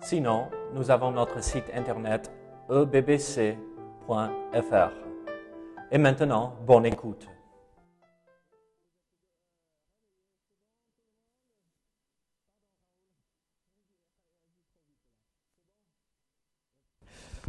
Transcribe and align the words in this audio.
Sinon, 0.00 0.48
nous 0.74 0.90
avons 0.90 1.10
notre 1.10 1.42
site 1.42 1.70
internet 1.74 2.30
ebbc.fr. 2.70 3.56
Et 5.90 5.98
maintenant, 5.98 6.54
bonne 6.66 6.86
écoute. 6.86 7.26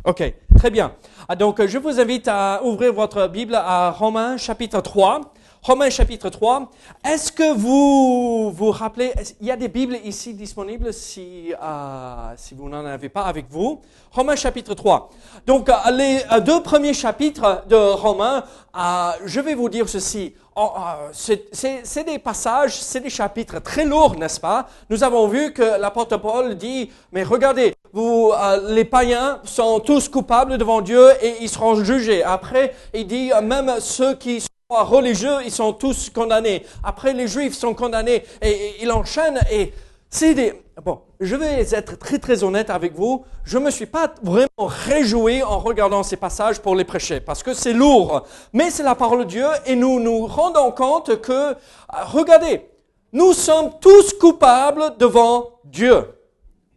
Ok, 0.06 0.34
très 0.58 0.72
bien. 0.72 0.96
Ah, 1.28 1.36
Donc, 1.36 1.64
je 1.66 1.78
vous 1.78 2.00
invite 2.00 2.28
à 2.28 2.62
ouvrir 2.64 2.94
votre 2.94 3.28
Bible 3.28 3.54
à 3.56 3.92
Romains 3.92 4.38
chapitre 4.38 4.82
3. 4.82 5.34
Romains 5.62 5.90
chapitre 5.90 6.30
3. 6.30 6.70
Est-ce 7.06 7.34
que 7.34 7.54
vous 7.54 8.50
vous 8.52 8.72
rappelez, 8.72 9.12
il 9.42 9.48
y 9.48 9.52
a 9.52 9.58
des 9.58 9.68
Bibles 9.68 9.98
ici 10.06 10.34
disponibles 10.34 10.94
si, 10.94 11.54
euh, 11.62 12.34
si 12.38 12.56
vous 12.56 12.70
n'en 12.70 12.86
avez 12.86 13.10
pas 13.10 13.24
avec 13.24 13.48
vous? 13.50 13.82
Romains 14.12 14.38
chapitre 14.38 14.74
3. 14.74 15.10
Donc, 15.46 15.68
euh, 15.68 15.74
les 15.92 16.22
euh, 16.32 16.40
deux 16.40 16.64
premiers 16.64 16.94
chapitres 16.94 17.64
de 17.68 17.76
Romains, 17.76 18.44
je 19.26 19.40
vais 19.42 19.54
vous 19.54 19.68
dire 19.68 19.90
ceci. 19.90 20.34
Oh, 20.56 20.72
c'est- 21.12 22.04
des 22.06 22.20
passages, 22.20 22.76
c'est 22.82 23.02
des 23.02 23.10
chapitres 23.10 23.60
très 23.60 23.84
lourds, 23.86 24.16
n'est-ce 24.16 24.40
pas? 24.40 24.68
Nous 24.90 25.04
avons 25.04 25.28
vu 25.28 25.52
que 25.54 25.80
l'apôtre 25.80 26.18
Paul 26.18 26.56
dit, 26.56 26.90
mais 27.12 27.24
regardez, 27.24 27.76
vous, 27.94 28.32
les 28.68 28.86
païens 28.86 29.40
sont 29.44 29.80
tous 29.80 30.08
coupables 30.10 30.58
devant 30.58 30.82
Dieu 30.82 31.12
et 31.22 31.36
ils 31.42 31.50
seront 31.50 31.76
jugés. 31.84 32.24
Après, 32.24 32.74
il 32.94 33.08
dit, 33.08 33.32
même 33.42 33.76
ceux 33.80 34.16
qui 34.16 34.42
religieux, 34.70 35.38
ils 35.44 35.52
sont 35.52 35.74
tous 35.74 36.10
condamnés. 36.10 36.64
Après, 36.84 37.14
les 37.14 37.28
juifs 37.28 37.56
sont 37.56 37.74
condamnés 37.74 38.24
et, 38.42 38.50
et 38.50 38.84
il 38.84 38.92
enchaîne 38.92 39.40
et 39.52 39.74
c'est 40.10 40.34
des... 40.34 40.54
Bon, 40.84 41.02
je 41.20 41.36
vais 41.36 41.62
être 41.74 41.98
très 41.98 42.20
très 42.20 42.44
honnête 42.44 42.70
avec 42.70 42.96
vous. 42.96 43.26
Je 43.44 43.58
me 43.58 43.70
suis 43.70 43.86
pas 43.86 44.14
vraiment 44.24 44.48
réjoui 44.60 45.44
en 45.44 45.60
regardant 45.60 46.04
ces 46.04 46.16
passages 46.16 46.60
pour 46.60 46.76
les 46.76 46.86
prêcher 46.86 47.20
parce 47.20 47.44
que 47.44 47.54
c'est 47.54 47.74
lourd. 47.74 48.26
Mais 48.54 48.70
c'est 48.70 48.84
la 48.84 48.96
parole 48.96 49.20
de 49.20 49.30
Dieu 49.30 49.48
et 49.66 49.76
nous 49.76 50.00
nous 50.00 50.26
rendons 50.26 50.72
compte 50.72 51.20
que, 51.22 51.32
euh, 51.32 51.56
regardez, 52.06 52.70
nous 53.12 53.34
sommes 53.34 53.72
tous 53.82 54.14
coupables 54.14 54.96
devant 55.00 55.60
Dieu. 55.66 56.06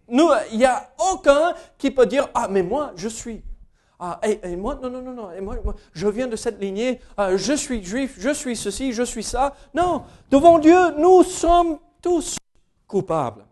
Il 0.09 0.59
n'y 0.59 0.65
a 0.65 0.91
aucun 1.13 1.55
qui 1.79 1.91
peut 1.91 2.07
dire, 2.07 2.29
ah, 2.35 2.49
mais 2.51 2.63
moi, 2.63 2.93
je 2.97 3.09
suis. 3.09 3.43
Ah, 4.05 4.19
et, 4.25 4.57
moi, 4.57 4.77
non, 4.83 4.91
non, 4.91 5.01
non, 5.01 5.13
non, 5.13 5.31
et 5.31 5.41
moi, 5.41 5.55
je 5.93 6.09
viens 6.09 6.27
de 6.27 6.35
cette 6.35 6.61
lignée, 6.61 6.99
euh, 7.21 7.39
je 7.39 7.53
suis 7.53 7.85
juif, 7.85 8.17
je 8.19 8.31
suis 8.31 8.57
ceci, 8.57 8.93
je 8.93 9.05
suis 9.05 9.23
ça. 9.23 9.55
Non, 9.75 10.03
devant 10.29 10.59
Dieu, 10.59 10.91
nous 10.99 11.23
sommes 11.23 11.79
tous 12.03 12.37
coupables. 12.89 13.45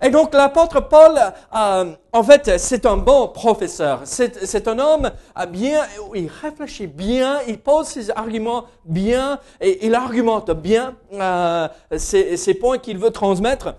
Et 0.00 0.10
donc 0.10 0.34
l'apôtre 0.34 0.80
Paul, 0.88 1.16
euh, 1.54 1.92
en 2.12 2.22
fait, 2.22 2.58
c'est 2.58 2.84
un 2.84 2.96
bon 2.96 3.28
professeur. 3.28 4.00
C'est 4.04 4.66
un 4.66 4.78
homme 4.80 5.10
euh, 5.38 5.46
bien, 5.46 5.82
il 6.14 6.28
réfléchit 6.28 6.88
bien, 6.88 7.40
il 7.46 7.58
pose 7.58 7.86
ses 7.86 8.10
arguments 8.10 8.64
bien 8.84 9.38
et 9.60 9.86
il 9.86 9.94
argumente 9.94 10.50
bien 10.50 10.96
euh, 11.12 11.68
ces 11.96 12.54
points 12.54 12.78
qu'il 12.78 12.98
veut 12.98 13.10
transmettre 13.10 13.74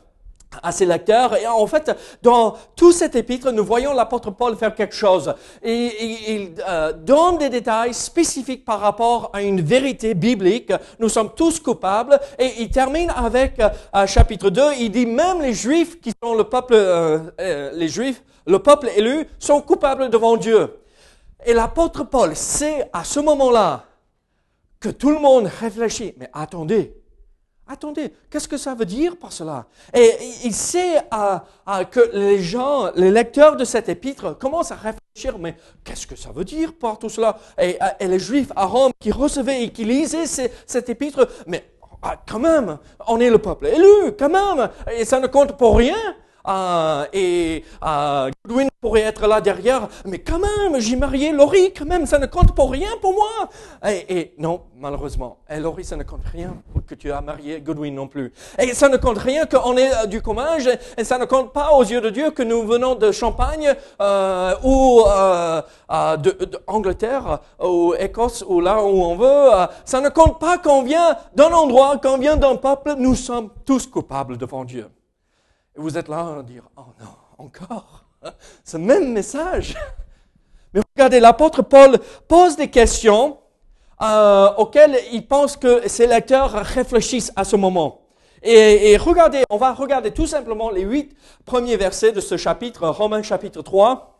à 0.62 0.72
ses 0.72 0.86
lecteurs. 0.86 1.36
Et 1.38 1.48
en 1.48 1.66
fait, 1.68 1.96
dans 2.22 2.56
tout 2.76 2.92
cet 2.92 3.16
épître, 3.16 3.52
nous 3.52 3.66
voyons 3.66 3.94
l'apôtre 3.94 4.32
Paul 4.32 4.56
faire 4.56 4.76
quelque 4.76 4.96
chose. 4.96 5.34
Il 5.64 6.54
euh, 6.68 6.94
donne 6.94 7.38
des 7.38 7.50
détails 7.50 7.94
spécifiques 7.94 8.66
par 8.66 8.80
rapport 8.80 9.30
à 9.34 9.42
une 9.42 9.62
vérité 9.62 10.14
biblique. 10.14 10.72
Nous 11.00 11.10
sommes 11.10 11.32
tous 11.36 11.60
coupables. 11.60 12.20
Et 12.38 12.52
il 12.60 12.70
termine 12.70 13.12
avec 13.16 13.60
euh, 13.60 14.06
chapitre 14.08 14.50
2. 14.50 14.62
Il 14.80 14.92
dit 14.92 15.06
même 15.06 15.42
les 15.42 15.54
Juifs 15.54 16.00
qui 16.02 16.12
sont 16.22 16.36
le 16.36 16.44
peuple, 16.44 16.74
euh, 16.76 17.72
les 17.74 17.88
Juifs, 17.88 18.24
le 18.46 18.60
peuple 18.60 18.90
élu, 18.96 19.28
sont 19.40 19.62
coupables 19.62 20.10
devant 20.10 20.38
Dieu. 20.38 20.80
Et 21.46 21.54
l'apôtre 21.54 22.04
Paul 22.04 22.36
sait 22.36 22.90
à 22.94 23.04
ce 23.04 23.20
moment-là 23.20 23.86
que 24.80 24.90
tout 24.90 25.10
le 25.10 25.20
monde 25.20 25.50
réfléchit. 25.60 26.14
Mais 26.18 26.30
attendez, 26.34 26.94
Attendez, 27.66 28.12
qu'est-ce 28.30 28.48
que 28.48 28.58
ça 28.58 28.76
veut 28.76 28.86
dire 28.86 29.16
par 29.16 29.32
cela? 29.32 29.66
Et 29.94 30.12
il 30.44 30.54
sait 30.54 30.98
euh, 30.98 31.38
euh, 31.70 31.84
que 31.86 32.12
les 32.14 32.40
gens, 32.40 32.92
les 32.96 33.10
lecteurs 33.10 33.56
de 33.56 33.64
cet 33.64 33.88
épître 33.88 34.38
commencent 34.38 34.72
à 34.72 34.76
réfléchir, 34.76 35.40
mais 35.40 35.56
qu'est-ce 35.84 36.06
que 36.06 36.18
ça 36.18 36.32
veut 36.32 36.44
dire 36.44 36.74
par 36.74 37.00
tout 37.00 37.08
cela? 37.08 37.40
Et, 37.58 37.78
euh, 37.82 38.08
les 38.08 38.20
Juifs 38.20 38.52
à 38.58 38.66
Rome 38.66 38.92
qui 39.00 39.12
recevaient 39.12 39.64
et 39.64 39.70
qui 39.70 39.86
lisaient 39.86 40.26
cet 40.26 40.90
épître, 40.90 41.26
mais 41.48 41.64
ah, 42.02 42.18
quand 42.28 42.40
même, 42.40 42.80
on 43.08 43.22
est 43.22 43.30
le 43.30 43.38
peuple 43.38 43.68
élu, 43.68 44.12
quand 44.20 44.30
même, 44.30 44.70
et 44.92 45.06
ça 45.06 45.22
ne 45.22 45.28
compte 45.28 45.58
pour 45.58 45.78
rien. 45.78 45.96
Euh, 46.48 47.06
et 47.14 47.64
euh, 47.84 48.30
Godwin 48.46 48.70
pourrait 48.82 49.02
être 49.02 49.28
là 49.28 49.40
derrière, 49.40 49.88
mais 50.06 50.20
quand 50.20 50.40
même, 50.40 50.80
j'ai 50.80 50.96
marié 50.96 51.32
Laurie, 51.32 51.72
quand 51.74 51.86
même, 51.86 52.06
ça 52.06 52.20
ne 52.20 52.26
compte 52.26 52.54
pour 52.54 52.72
rien 52.72 52.90
pour 53.02 53.14
moi. 53.14 53.50
Et, 53.90 54.18
et 54.18 54.34
non, 54.38 54.62
malheureusement, 54.78 55.38
et 55.50 55.60
Laurie, 55.60 55.86
ça 55.86 55.96
ne 55.96 56.04
compte 56.04 56.26
rien 56.32 56.56
que 56.86 56.96
tu 56.96 57.12
as 57.12 57.22
marié 57.22 57.62
Godwin 57.62 57.96
non 57.96 58.08
plus. 58.08 58.34
Et 58.60 58.74
ça 58.74 58.90
ne 58.90 58.98
compte 58.98 59.20
rien 59.20 59.46
qu'on 59.46 59.78
est 59.78 59.94
euh, 59.94 60.06
du 60.06 60.22
commage, 60.22 60.70
et 60.98 61.04
ça 61.04 61.18
ne 61.18 61.26
compte 61.26 61.54
pas 61.54 61.72
aux 61.72 61.84
yeux 61.84 62.02
de 62.02 62.10
Dieu 62.10 62.32
que 62.32 62.44
nous 62.44 62.64
venons 62.64 62.96
de 62.96 63.12
Champagne 63.12 63.74
euh, 64.02 64.54
ou 64.64 65.04
euh, 65.08 65.62
euh, 65.92 66.18
de, 66.18 66.32
de 66.32 66.60
Angleterre 66.68 67.40
ou 67.64 67.94
Écosse 67.98 68.44
ou 68.48 68.60
là 68.60 68.84
où 68.84 69.04
on 69.04 69.16
veut. 69.16 69.50
Ça 69.86 70.02
ne 70.02 70.10
compte 70.10 70.40
pas 70.40 70.58
qu'on 70.58 70.84
vient 70.84 71.16
d'un 71.36 71.52
endroit, 71.52 71.98
qu'on 71.98 72.18
vient 72.18 72.36
d'un 72.36 72.56
peuple. 72.56 72.96
Nous 72.98 73.16
sommes 73.16 73.50
tous 73.66 73.88
coupables 73.88 74.38
devant 74.38 74.66
Dieu. 74.66 74.88
Et 75.76 75.82
vous 75.82 75.98
êtes 75.98 76.08
là 76.08 76.38
à 76.40 76.44
dire, 76.44 76.64
oh 76.78 76.86
non, 77.00 77.46
encore 77.46 78.06
ce 78.64 78.78
même 78.78 79.12
message. 79.12 79.76
Mais 80.74 80.82
regardez, 80.96 81.20
l'apôtre 81.20 81.62
Paul 81.62 82.00
pose 82.28 82.56
des 82.56 82.70
questions 82.70 83.38
euh, 84.02 84.50
auxquelles 84.58 84.98
il 85.12 85.28
pense 85.28 85.58
que 85.58 85.88
ses 85.88 86.08
lecteurs 86.08 86.52
réfléchissent 86.52 87.32
à 87.36 87.44
ce 87.44 87.56
moment. 87.56 88.02
Et, 88.46 88.98
regardez, 88.98 89.44
on 89.50 89.56
va 89.56 89.72
regarder 89.72 90.12
tout 90.12 90.28
simplement 90.28 90.70
les 90.70 90.82
huit 90.82 91.16
premiers 91.46 91.78
versets 91.78 92.12
de 92.12 92.20
ce 92.20 92.36
chapitre, 92.36 92.90
Romains 92.90 93.24
chapitre 93.24 93.62
3. 93.62 94.20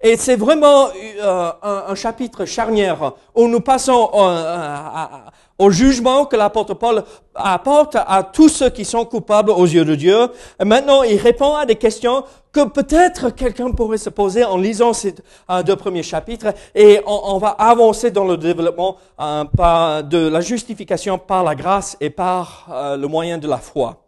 Et 0.00 0.16
c'est 0.16 0.36
vraiment 0.36 0.90
euh, 0.94 1.52
un, 1.62 1.94
chapitre 1.96 2.44
charnière 2.44 3.14
où 3.34 3.48
nous 3.48 3.60
passons 3.60 4.10
euh, 4.14 4.18
à- 4.18 5.32
au 5.58 5.70
jugement 5.70 6.26
que 6.26 6.36
l'apôtre 6.36 6.74
Paul 6.74 7.04
apporte 7.34 7.96
à 7.96 8.22
tous 8.22 8.48
ceux 8.48 8.70
qui 8.70 8.84
sont 8.84 9.04
coupables 9.04 9.50
aux 9.50 9.64
yeux 9.64 9.84
de 9.84 9.94
Dieu. 9.94 10.28
Maintenant, 10.62 11.02
il 11.02 11.16
répond 11.16 11.54
à 11.54 11.66
des 11.66 11.76
questions 11.76 12.24
que 12.52 12.64
peut-être 12.64 13.30
quelqu'un 13.30 13.70
pourrait 13.70 13.98
se 13.98 14.10
poser 14.10 14.44
en 14.44 14.56
lisant 14.56 14.92
ces 14.92 15.14
euh, 15.50 15.62
deux 15.62 15.76
premiers 15.76 16.02
chapitres. 16.02 16.54
Et 16.74 17.00
on, 17.06 17.38
va 17.38 17.48
avancer 17.48 18.10
dans 18.10 18.24
le 18.24 18.36
développement 18.36 18.96
euh, 19.20 20.02
de 20.02 20.28
la 20.28 20.40
justification 20.40 21.18
par 21.18 21.44
la 21.44 21.54
grâce 21.54 21.96
et 22.00 22.10
par 22.10 22.68
euh, 22.70 22.96
le 22.96 23.08
moyen 23.08 23.38
de 23.38 23.48
la 23.48 23.58
foi. 23.58 24.02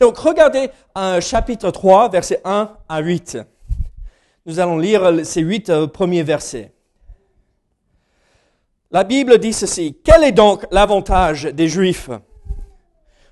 Donc, 0.00 0.18
regardez 0.18 0.70
euh, 0.96 1.20
chapitre 1.20 1.70
3, 1.70 2.08
versets 2.10 2.40
1 2.44 2.70
à 2.88 3.00
8. 3.00 3.38
Nous 4.46 4.60
allons 4.60 4.78
lire 4.78 5.24
ces 5.24 5.40
huit 5.40 5.68
euh, 5.70 5.86
premiers 5.86 6.22
versets. 6.22 6.72
La 8.90 9.04
Bible 9.04 9.38
dit 9.38 9.52
ceci. 9.52 9.98
Quel 10.02 10.24
est 10.24 10.32
donc 10.32 10.64
l'avantage 10.70 11.44
des 11.44 11.68
Juifs? 11.68 12.08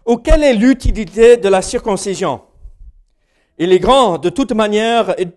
Ou 0.04 0.18
quelle 0.18 0.44
est 0.44 0.52
l'utilité 0.52 1.38
de 1.38 1.48
la 1.48 1.62
circoncision? 1.62 2.42
Il 3.58 3.72
est 3.72 3.78
grand 3.78 4.18
de 4.18 4.28
toute 4.28 4.52
manière 4.52 5.18
et 5.18 5.28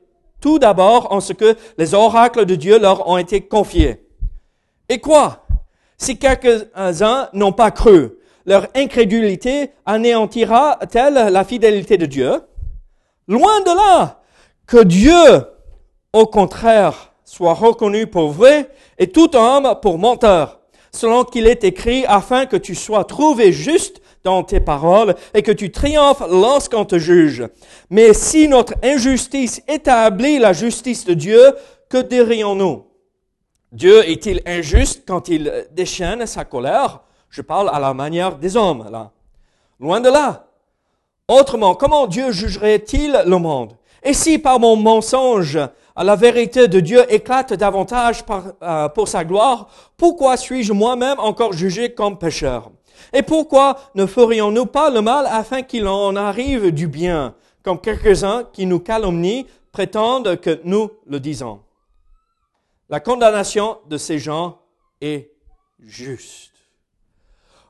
tout 0.41 0.59
d'abord 0.59 1.13
en 1.13 1.21
ce 1.21 1.31
que 1.31 1.55
les 1.77 1.93
oracles 1.93 2.45
de 2.45 2.55
Dieu 2.55 2.79
leur 2.79 3.07
ont 3.07 3.17
été 3.17 3.41
confiés. 3.41 4.05
Et 4.89 4.99
quoi? 4.99 5.45
Si 5.97 6.19
quelques-uns 6.19 7.29
n'ont 7.31 7.53
pas 7.53 7.71
cru, 7.71 8.11
leur 8.45 8.67
incrédulité 8.75 9.71
anéantira-t-elle 9.85 11.31
la 11.31 11.43
fidélité 11.45 11.97
de 11.97 12.05
Dieu? 12.05 12.41
Loin 13.27 13.61
de 13.61 13.75
là, 13.75 14.21
que 14.65 14.83
Dieu, 14.83 15.45
au 16.11 16.25
contraire, 16.25 17.08
soit 17.29 17.53
reconnu 17.53 18.07
pour 18.07 18.31
vrai 18.31 18.71
et 18.97 19.05
tout 19.11 19.35
homme 19.35 19.75
pour 19.83 19.99
menteur, 19.99 20.61
selon 20.91 21.23
qu'il 21.23 21.45
est 21.45 21.63
écrit, 21.63 22.03
afin 22.07 22.47
que 22.47 22.57
tu 22.57 22.73
sois 22.73 23.03
trouvé 23.03 23.51
juste 23.51 24.01
dans 24.23 24.41
tes 24.41 24.59
paroles 24.59 25.13
et 25.35 25.43
que 25.43 25.51
tu 25.51 25.71
triomphes 25.71 26.23
lorsqu'on 26.27 26.85
te 26.85 26.97
juge. 26.97 27.47
Mais 27.91 28.15
si 28.15 28.47
notre 28.47 28.73
injustice 28.83 29.61
établit 29.67 30.39
la 30.39 30.53
justice 30.53 31.05
de 31.05 31.13
Dieu, 31.13 31.53
que 31.87 32.01
dirions-nous? 32.01 32.87
Dieu 33.71 34.09
est-il 34.09 34.41
injuste 34.47 35.03
quand 35.07 35.27
il 35.27 35.67
déchaîne 35.71 36.25
sa 36.25 36.45
colère? 36.45 37.01
Je 37.29 37.43
parle 37.43 37.69
à 37.71 37.79
la 37.79 37.93
manière 37.93 38.37
des 38.37 38.57
hommes, 38.57 38.89
là. 38.91 39.11
Loin 39.79 40.01
de 40.01 40.09
là. 40.09 40.47
Autrement, 41.27 41.75
comment 41.75 42.07
Dieu 42.07 42.31
jugerait-il 42.31 43.21
le 43.23 43.37
monde? 43.37 43.73
Et 44.01 44.13
si 44.13 44.39
par 44.39 44.59
mon 44.59 44.75
mensonge, 44.75 45.59
la 46.03 46.15
vérité 46.15 46.67
de 46.67 46.79
Dieu 46.79 47.05
éclate 47.11 47.53
davantage 47.53 48.23
euh, 48.61 48.89
pour 48.89 49.07
sa 49.07 49.25
gloire, 49.25 49.67
pourquoi 49.97 50.37
suis-je 50.37 50.73
moi-même 50.73 51.19
encore 51.19 51.53
jugé 51.53 51.93
comme 51.93 52.17
pécheur? 52.17 52.71
Et 53.13 53.23
pourquoi 53.23 53.77
ne 53.95 54.05
ferions-nous 54.05 54.65
pas 54.65 54.89
le 54.89 55.01
mal 55.01 55.25
afin 55.27 55.61
qu'il 55.61 55.87
en 55.87 56.15
arrive 56.15 56.71
du 56.71 56.87
bien, 56.87 57.35
comme 57.63 57.79
quelques-uns 57.79 58.45
qui 58.53 58.65
nous 58.65 58.79
calomnient 58.79 59.45
prétendent 59.71 60.39
que 60.39 60.61
nous 60.63 60.89
le 61.05 61.19
disons? 61.19 61.61
La 62.89 62.99
condamnation 62.99 63.77
de 63.87 63.97
ces 63.97 64.19
gens 64.19 64.59
est 65.01 65.31
juste. 65.79 66.51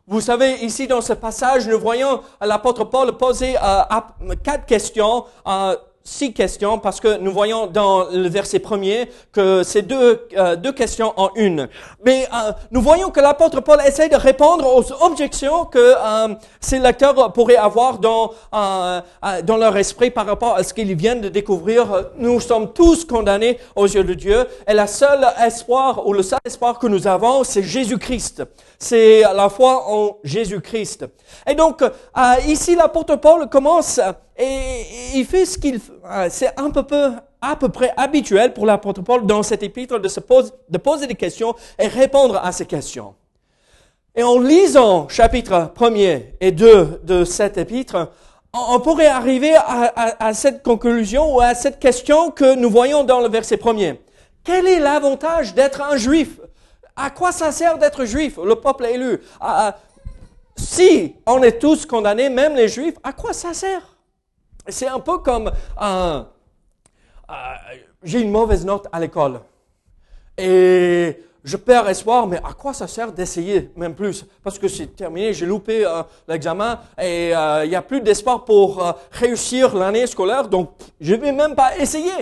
Vous 0.08 0.22
savez, 0.22 0.54
ici 0.66 0.88
dans 0.88 1.02
ce 1.02 1.14
passage, 1.14 1.68
nous 1.68 1.80
voyons 1.80 2.22
l'apôtre 2.42 2.84
Paul 2.86 3.16
poser 3.18 3.56
euh, 3.62 4.36
quatre 4.44 4.66
questions 4.66 5.26
euh, 5.46 5.76
six 6.04 6.34
questions 6.34 6.80
parce 6.80 7.00
que 7.00 7.18
nous 7.18 7.32
voyons 7.32 7.68
dans 7.68 8.06
le 8.10 8.28
verset 8.28 8.60
premier 8.60 9.10
que 9.32 9.64
c'est 9.64 9.84
deux, 9.84 10.28
euh, 10.38 10.56
deux 10.56 10.72
questions 10.72 11.14
en 11.18 11.30
une. 11.36 11.70
Mais 12.06 12.28
euh, 12.34 12.52
nous 12.72 12.82
voyons 12.82 13.12
que 13.12 13.20
l'apôtre 13.20 13.62
Paul 13.62 13.80
essaie 13.86 14.10
de 14.10 14.16
répondre 14.16 14.66
aux 14.66 15.04
objections 15.04 15.66
que 15.66 15.80
euh, 15.80 16.36
ces 16.60 16.80
lecteurs 16.80 17.32
pourraient 17.34 17.56
avoir 17.56 18.00
dans, 18.00 18.32
dans 18.52 19.58
leur 19.58 19.78
esprit 19.78 20.10
par 20.10 20.26
rapport 20.26 20.56
à 20.56 20.64
ce 20.64 20.74
qu'ils 20.74 20.96
viennent 20.96 21.22
de 21.22 21.30
découvrir. 21.30 22.10
Nous 22.18 22.40
sommes 22.40 22.74
tous 22.74 23.06
condamnés 23.06 23.60
aux 23.76 23.86
yeux 23.88 24.04
de 24.04 24.14
Dieu 24.14 24.48
et 24.68 24.74
la 24.74 24.88
seule 24.88 25.26
espoir 25.42 26.08
ou 26.08 26.14
le 26.14 26.24
seul 26.24 26.40
espoir 26.46 26.80
que 26.80 26.88
nous 26.88 27.08
avons, 27.08 27.44
c'est 27.44 27.64
Jésus-Christ. 27.64 28.44
C'est 28.78 29.22
la 29.22 29.50
foi 29.50 29.86
en 29.88 30.18
Jésus-Christ. 30.24 31.06
Et 31.48 31.56
donc, 31.56 31.84
ici, 32.48 32.76
l'apôtre 32.76 33.16
Paul 33.18 33.50
commence 33.50 34.00
et 34.40 34.86
il 35.16 35.26
fait 35.26 35.46
ce 35.46 35.58
qu'il 35.58 35.80
fait. 35.80 35.92
C'est 36.30 36.58
un 36.58 36.72
peu, 36.72 37.12
à 37.42 37.56
peu 37.58 37.70
près 37.70 37.92
habituel 37.98 38.54
pour 38.54 38.66
l'apôtre 38.66 39.02
Paul 39.02 39.26
dans 39.26 39.44
cet 39.44 39.64
épître 39.64 40.00
de, 40.00 40.08
se 40.08 40.22
pose, 40.22 40.54
de 40.70 40.78
poser 40.78 41.08
des 41.08 41.16
questions 41.16 41.56
et 41.78 41.88
répondre 41.88 42.40
à 42.42 42.54
ces 42.54 42.66
questions. 42.66 43.16
Et 44.16 44.24
en 44.24 44.40
lisant 44.40 45.10
chapitre 45.10 45.74
1 45.80 45.94
et 46.40 46.52
2 46.52 47.02
de 47.04 47.26
cet 47.26 47.58
épître, 47.58 48.12
on 48.54 48.80
pourrait 48.80 49.08
arriver 49.08 49.54
à, 49.56 50.26
à, 50.26 50.34
cette 50.34 50.64
conclusion 50.64 51.36
ou 51.36 51.42
à 51.42 51.54
cette 51.54 51.80
question 51.80 52.32
que 52.32 52.56
nous 52.56 52.70
voyons 52.70 53.04
dans 53.04 53.20
le 53.20 53.30
verset 53.30 53.58
premier. 53.58 54.02
Quel 54.44 54.68
est 54.68 54.80
l'avantage 54.80 55.54
d'être 55.54 55.82
un 55.82 55.98
juif? 55.98 56.40
À 56.96 57.12
quoi 57.12 57.32
ça 57.32 57.52
sert 57.52 57.78
d'être 57.78 58.06
juif, 58.06 58.40
le 58.44 58.56
peuple 58.56 58.86
élu 58.86 59.20
Si 60.58 61.16
on 61.28 61.44
est 61.44 61.60
tous 61.60 61.86
condamnés, 61.86 62.30
même 62.30 62.56
les 62.56 62.68
juifs, 62.68 62.96
à 63.04 63.14
quoi 63.14 63.34
ça 63.34 63.54
sert? 63.54 63.99
C'est 64.72 64.88
un 64.88 65.00
peu 65.00 65.20
comme 65.20 65.52
euh, 65.82 66.24
j'ai 68.04 68.22
une 68.22 68.32
mauvaise 68.32 68.66
note 68.66 68.88
à 68.92 69.00
l'école 69.00 69.40
et 70.38 71.24
je 71.44 71.58
perds 71.58 71.88
espoir, 71.90 72.28
mais 72.28 72.38
à 72.38 72.54
quoi 72.54 72.74
ça 72.74 72.88
sert 72.88 73.12
d'essayer 73.12 73.72
même 73.76 73.96
plus? 73.96 74.26
Parce 74.44 74.60
que 74.60 74.68
c'est 74.68 74.88
terminé, 74.88 75.34
j'ai 75.34 75.46
loupé 75.46 75.86
euh, 75.86 76.04
l'examen 76.28 76.80
et 76.98 77.36
euh, 77.36 77.66
il 77.66 77.70
n'y 77.70 77.76
a 77.76 77.82
plus 77.82 78.02
d'espoir 78.02 78.46
pour 78.46 78.84
réussir 79.12 79.76
l'année 79.76 80.08
scolaire, 80.08 80.48
donc 80.48 80.72
je 81.00 81.16
ne 81.16 81.22
vais 81.22 81.32
même 81.32 81.56
pas 81.56 81.78
essayer. 81.78 82.14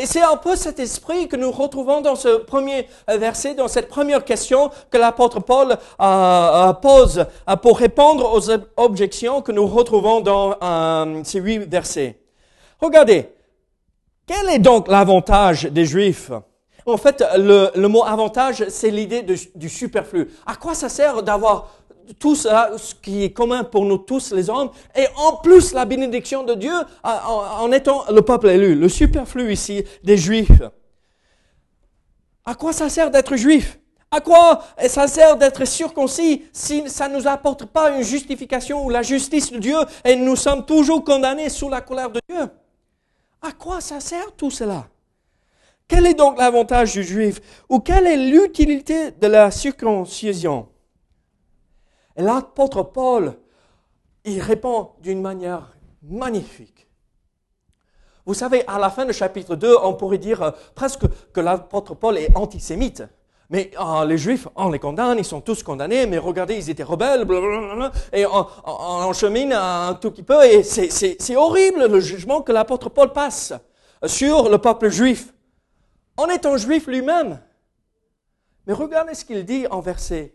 Et 0.00 0.06
c'est 0.06 0.22
un 0.22 0.38
peu 0.38 0.56
cet 0.56 0.78
esprit 0.78 1.28
que 1.28 1.36
nous 1.36 1.50
retrouvons 1.50 2.00
dans 2.00 2.16
ce 2.16 2.38
premier 2.38 2.88
verset, 3.06 3.54
dans 3.54 3.68
cette 3.68 3.90
première 3.90 4.24
question 4.24 4.70
que 4.90 4.96
l'apôtre 4.96 5.40
Paul 5.40 5.72
euh, 5.72 5.76
euh, 6.00 6.72
pose 6.72 7.26
euh, 7.46 7.56
pour 7.56 7.78
répondre 7.78 8.32
aux 8.32 8.50
objections 8.82 9.42
que 9.42 9.52
nous 9.52 9.66
retrouvons 9.66 10.22
dans 10.22 10.56
ces 11.22 11.38
huit 11.38 11.58
versets. 11.70 12.18
Regardez, 12.80 13.28
quel 14.26 14.48
est 14.48 14.58
donc 14.58 14.88
l'avantage 14.88 15.64
des 15.64 15.84
Juifs? 15.84 16.30
En 16.86 16.96
fait, 16.96 17.22
le 17.36 17.86
mot 17.86 18.02
avantage, 18.02 18.64
c'est 18.70 18.90
l'idée 18.90 19.22
du 19.54 19.68
superflu. 19.68 20.30
À 20.46 20.56
quoi 20.56 20.72
ça 20.72 20.88
sert 20.88 21.22
d'avoir 21.22 21.68
tout 22.18 22.34
ce 22.34 22.94
qui 23.02 23.24
est 23.24 23.30
commun 23.30 23.64
pour 23.64 23.84
nous 23.84 23.98
tous 23.98 24.32
les 24.32 24.50
hommes, 24.50 24.70
et 24.96 25.06
en 25.16 25.36
plus 25.36 25.72
la 25.72 25.84
bénédiction 25.84 26.42
de 26.44 26.54
Dieu 26.54 26.72
en, 27.02 27.70
étant 27.72 28.04
le 28.10 28.22
peuple 28.22 28.48
élu, 28.48 28.74
le 28.74 28.88
superflu 28.88 29.52
ici 29.52 29.84
des 30.02 30.16
Juifs. 30.16 30.62
À 32.44 32.54
quoi 32.54 32.72
ça 32.72 32.88
sert 32.88 33.10
d'être 33.10 33.36
juif? 33.36 33.78
À 34.10 34.20
quoi 34.20 34.64
ça 34.88 35.06
sert 35.06 35.36
d'être 35.36 35.64
circoncis 35.64 36.42
si 36.52 36.88
ça 36.88 37.08
ne 37.08 37.16
nous 37.16 37.28
apporte 37.28 37.66
pas 37.66 37.90
une 37.90 38.02
justification 38.02 38.84
ou 38.84 38.90
la 38.90 39.02
justice 39.02 39.52
de 39.52 39.58
Dieu 39.58 39.76
et 40.04 40.16
nous 40.16 40.34
sommes 40.34 40.66
toujours 40.66 41.04
condamnés 41.04 41.48
sous 41.48 41.68
la 41.68 41.80
colère 41.80 42.10
de 42.10 42.20
Dieu? 42.28 42.48
À 43.40 43.52
quoi 43.52 43.80
ça 43.80 44.00
sert 44.00 44.32
tout 44.36 44.50
cela? 44.50 44.88
Quel 45.86 46.06
est 46.06 46.14
donc 46.14 46.38
l'avantage 46.38 46.92
du 46.92 47.04
juif 47.04 47.40
Ou 47.68 47.78
quelle 47.78 48.06
est 48.06 48.16
l'utilité 48.16 49.12
de 49.12 49.26
la 49.28 49.50
circoncision? 49.50 50.66
L'apôtre 52.20 52.82
Paul, 52.82 53.34
il 54.24 54.40
répond 54.40 54.90
d'une 55.00 55.20
manière 55.20 55.74
magnifique. 56.02 56.88
Vous 58.26 58.34
savez, 58.34 58.66
à 58.66 58.78
la 58.78 58.90
fin 58.90 59.06
du 59.06 59.12
chapitre 59.12 59.56
2, 59.56 59.76
on 59.82 59.94
pourrait 59.94 60.18
dire 60.18 60.42
euh, 60.42 60.50
presque 60.74 61.02
que 61.32 61.40
l'apôtre 61.40 61.94
Paul 61.94 62.18
est 62.18 62.36
antisémite. 62.36 63.02
Mais 63.48 63.72
euh, 63.80 64.04
les 64.04 64.18
Juifs, 64.18 64.46
on 64.54 64.70
les 64.70 64.78
condamne, 64.78 65.18
ils 65.18 65.24
sont 65.24 65.40
tous 65.40 65.62
condamnés, 65.62 66.06
mais 66.06 66.18
regardez, 66.18 66.54
ils 66.54 66.70
étaient 66.70 66.84
rebelles, 66.84 67.24
blablabla, 67.24 67.90
et 68.12 68.24
on, 68.26 68.46
on, 68.64 69.12
chemine 69.12 69.52
un 69.52 69.94
tout 69.94 70.12
petit 70.12 70.22
peu, 70.22 70.44
et 70.44 70.62
c'est 70.62 71.36
horrible 71.36 71.86
le 71.86 71.98
jugement 71.98 72.42
que 72.42 72.52
l'apôtre 72.52 72.88
Paul 72.88 73.12
passe 73.12 73.52
sur 74.06 74.48
le 74.48 74.58
peuple 74.58 74.88
juif, 74.88 75.34
en 76.16 76.28
étant 76.28 76.56
juif 76.56 76.86
lui-même. 76.86 77.40
Mais 78.68 78.72
regardez 78.72 79.14
ce 79.14 79.24
qu'il 79.24 79.44
dit 79.44 79.66
en 79.68 79.80
verset 79.80 80.34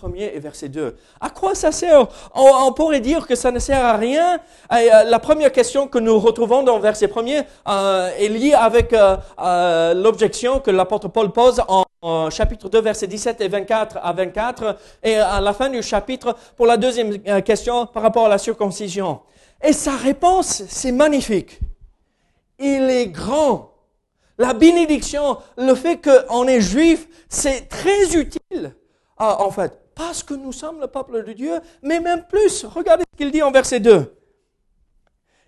premier 0.00 0.32
et 0.34 0.38
verset 0.38 0.70
2. 0.70 0.96
À 1.20 1.28
quoi 1.28 1.54
ça 1.54 1.72
sert? 1.72 2.06
On, 2.34 2.72
pourrait 2.72 3.00
dire 3.00 3.26
que 3.26 3.34
ça 3.34 3.50
ne 3.50 3.58
sert 3.58 3.84
à 3.84 3.98
rien. 3.98 4.38
Euh, 4.72 5.04
la 5.04 5.18
première 5.18 5.52
question 5.52 5.86
que 5.88 5.98
nous 5.98 6.18
retrouvons 6.18 6.62
dans 6.62 6.78
verset 6.78 7.08
premier 7.08 7.42
euh, 7.68 8.08
est 8.18 8.28
liée 8.28 8.54
avec 8.54 8.94
euh, 8.94 9.94
l'objection 9.94 10.58
que 10.60 10.70
l'apôtre 10.70 11.08
Paul 11.08 11.30
pose 11.32 11.62
en, 11.68 11.84
chapitre 12.30 12.70
2, 12.70 12.80
verset 12.80 13.08
17 13.08 13.42
et 13.42 13.48
24 13.48 13.98
à 14.02 14.12
24, 14.14 14.78
et 15.02 15.16
à 15.16 15.38
la 15.42 15.52
fin 15.52 15.68
du 15.68 15.82
chapitre 15.82 16.34
pour 16.56 16.64
la 16.64 16.78
deuxième 16.78 17.18
question 17.42 17.84
par 17.84 18.02
rapport 18.02 18.24
à 18.24 18.30
la 18.30 18.38
circoncision. 18.38 19.20
Et 19.62 19.74
sa 19.74 19.96
réponse, 19.96 20.62
c'est 20.66 20.92
magnifique. 20.92 21.60
Il 22.58 22.88
est 22.88 23.08
grand. 23.08 23.74
La 24.38 24.54
bénédiction, 24.54 25.36
le 25.58 25.74
fait 25.74 26.00
qu'on 26.00 26.46
est 26.48 26.62
juif, 26.62 27.06
c'est 27.28 27.68
très 27.68 28.16
utile. 28.16 28.74
en 29.18 29.50
fait, 29.50 29.79
parce 30.00 30.22
que 30.22 30.32
nous 30.32 30.50
sommes 30.52 30.80
le 30.80 30.86
peuple 30.86 31.22
de 31.26 31.34
Dieu, 31.34 31.60
mais 31.82 32.00
même 32.00 32.24
plus. 32.26 32.64
Regardez 32.64 33.04
ce 33.12 33.18
qu'il 33.18 33.30
dit 33.30 33.42
en 33.42 33.50
verset 33.50 33.80
2. 33.80 34.16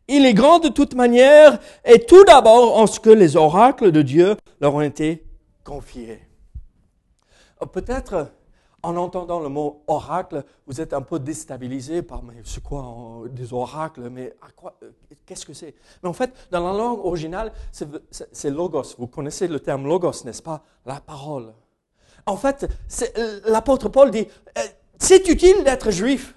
Il 0.08 0.26
est 0.26 0.34
grand 0.34 0.58
de 0.58 0.68
toute 0.68 0.94
manière, 0.94 1.58
et 1.86 2.04
tout 2.04 2.22
d'abord 2.24 2.76
en 2.76 2.86
ce 2.86 3.00
que 3.00 3.08
les 3.08 3.34
oracles 3.34 3.90
de 3.90 4.02
Dieu 4.02 4.36
leur 4.60 4.74
ont 4.74 4.82
été 4.82 5.24
confiés. 5.64 6.20
Euh, 7.62 7.66
peut-être, 7.66 8.30
en 8.82 8.94
entendant 8.98 9.40
le 9.40 9.48
mot 9.48 9.84
oracle, 9.86 10.44
vous 10.66 10.82
êtes 10.82 10.92
un 10.92 11.00
peu 11.00 11.18
déstabilisé 11.18 12.02
par, 12.02 12.22
mais 12.22 12.34
c'est 12.44 12.62
quoi 12.62 13.22
des 13.30 13.54
oracles, 13.54 14.10
mais 14.10 14.34
à 14.42 14.50
quoi, 14.54 14.76
euh, 14.82 14.90
qu'est-ce 15.24 15.46
que 15.46 15.54
c'est? 15.54 15.74
Mais 16.02 16.10
en 16.10 16.12
fait, 16.12 16.30
dans 16.50 16.60
la 16.60 16.76
langue 16.76 17.02
originale, 17.06 17.54
c'est 17.70 18.50
logos. 18.50 18.96
Vous 18.98 19.06
connaissez 19.06 19.48
le 19.48 19.60
terme 19.60 19.86
logos, 19.86 20.24
n'est-ce 20.26 20.42
pas? 20.42 20.62
La 20.84 21.00
parole. 21.00 21.54
En 22.26 22.36
fait, 22.36 22.68
euh, 23.18 23.40
l'apôtre 23.46 23.88
Paul 23.88 24.10
dit, 24.10 24.26
euh, 24.58 24.60
c'est 24.98 25.28
utile 25.28 25.64
d'être 25.64 25.90
juif. 25.90 26.34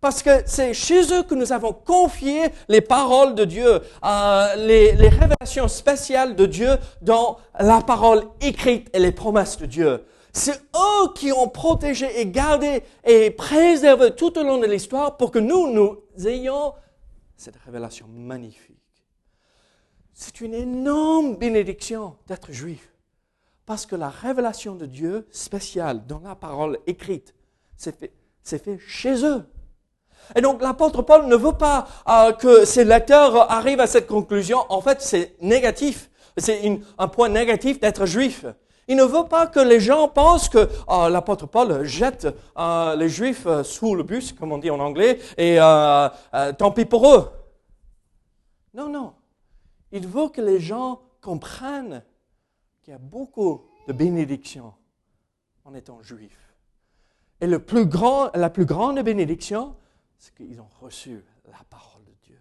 Parce 0.00 0.22
que 0.22 0.30
c'est 0.46 0.72
chez 0.72 1.12
eux 1.12 1.22
que 1.22 1.34
nous 1.34 1.52
avons 1.52 1.74
confié 1.74 2.48
les 2.68 2.80
paroles 2.80 3.34
de 3.34 3.44
Dieu, 3.44 3.80
euh, 4.02 4.56
les, 4.56 4.92
les, 4.92 5.08
révélations 5.08 5.68
spéciales 5.68 6.36
de 6.36 6.46
Dieu 6.46 6.78
dans 7.02 7.36
la 7.58 7.82
parole 7.82 8.24
écrite 8.40 8.88
et 8.94 8.98
les 8.98 9.12
promesses 9.12 9.58
de 9.58 9.66
Dieu. 9.66 10.06
C'est 10.32 10.58
eux 10.74 11.12
qui 11.14 11.32
ont 11.32 11.48
protégé 11.48 12.18
et 12.18 12.26
gardé 12.26 12.82
et 13.04 13.30
préservé 13.30 14.12
tout 14.12 14.38
au 14.38 14.42
long 14.42 14.56
de 14.56 14.66
l'histoire 14.66 15.18
pour 15.18 15.30
que 15.30 15.38
nous, 15.38 15.70
nous 15.70 15.98
ayons 16.26 16.72
cette 17.36 17.56
révélation 17.56 18.06
magnifique. 18.08 18.76
C'est 20.14 20.40
une 20.40 20.54
énorme 20.54 21.36
bénédiction 21.36 22.16
d'être 22.26 22.52
juif. 22.52 22.90
Parce 23.70 23.86
que 23.86 23.94
la 23.94 24.08
révélation 24.08 24.74
de 24.74 24.84
Dieu 24.84 25.28
spéciale 25.30 26.04
dans 26.08 26.18
la 26.24 26.34
parole 26.34 26.80
écrite, 26.88 27.36
c'est 27.76 27.96
fait, 27.96 28.10
fait 28.42 28.80
chez 28.84 29.24
eux. 29.24 29.48
Et 30.34 30.40
donc 30.40 30.60
l'apôtre 30.60 31.02
Paul 31.02 31.26
ne 31.28 31.36
veut 31.36 31.52
pas 31.52 31.86
euh, 32.08 32.32
que 32.32 32.64
ses 32.64 32.84
lecteurs 32.84 33.48
arrivent 33.48 33.78
à 33.78 33.86
cette 33.86 34.08
conclusion. 34.08 34.58
En 34.70 34.80
fait, 34.80 35.00
c'est 35.00 35.36
négatif. 35.40 36.10
C'est 36.36 36.80
un 36.98 37.06
point 37.06 37.28
négatif 37.28 37.78
d'être 37.78 38.06
juif. 38.06 38.44
Il 38.88 38.96
ne 38.96 39.04
veut 39.04 39.28
pas 39.28 39.46
que 39.46 39.60
les 39.60 39.78
gens 39.78 40.08
pensent 40.08 40.48
que 40.48 40.68
euh, 40.88 41.08
l'apôtre 41.08 41.46
Paul 41.46 41.84
jette 41.84 42.26
euh, 42.58 42.96
les 42.96 43.08
juifs 43.08 43.46
sous 43.62 43.94
le 43.94 44.02
bus, 44.02 44.32
comme 44.32 44.50
on 44.50 44.58
dit 44.58 44.70
en 44.70 44.80
anglais, 44.80 45.20
et 45.38 45.58
tant 46.58 46.72
pis 46.72 46.86
pour 46.86 47.08
eux. 47.08 47.30
Non, 48.74 48.88
non. 48.88 49.12
Il 49.92 50.08
veut 50.08 50.28
que 50.28 50.40
les 50.40 50.58
gens 50.58 51.02
comprennent 51.20 52.02
qu'il 52.82 52.92
y 52.92 52.94
a 52.94 52.98
beaucoup 52.98 53.64
de 53.86 53.92
bénédictions 53.92 54.74
en 55.64 55.74
étant 55.74 56.02
juif. 56.02 56.54
Et 57.40 57.46
la 57.46 57.58
plus 57.58 57.86
grande 57.86 59.00
bénédiction, 59.00 59.76
c'est 60.18 60.34
qu'ils 60.34 60.60
ont 60.60 60.68
reçu 60.80 61.24
la 61.46 61.64
parole 61.70 62.04
de 62.04 62.14
Dieu. 62.22 62.40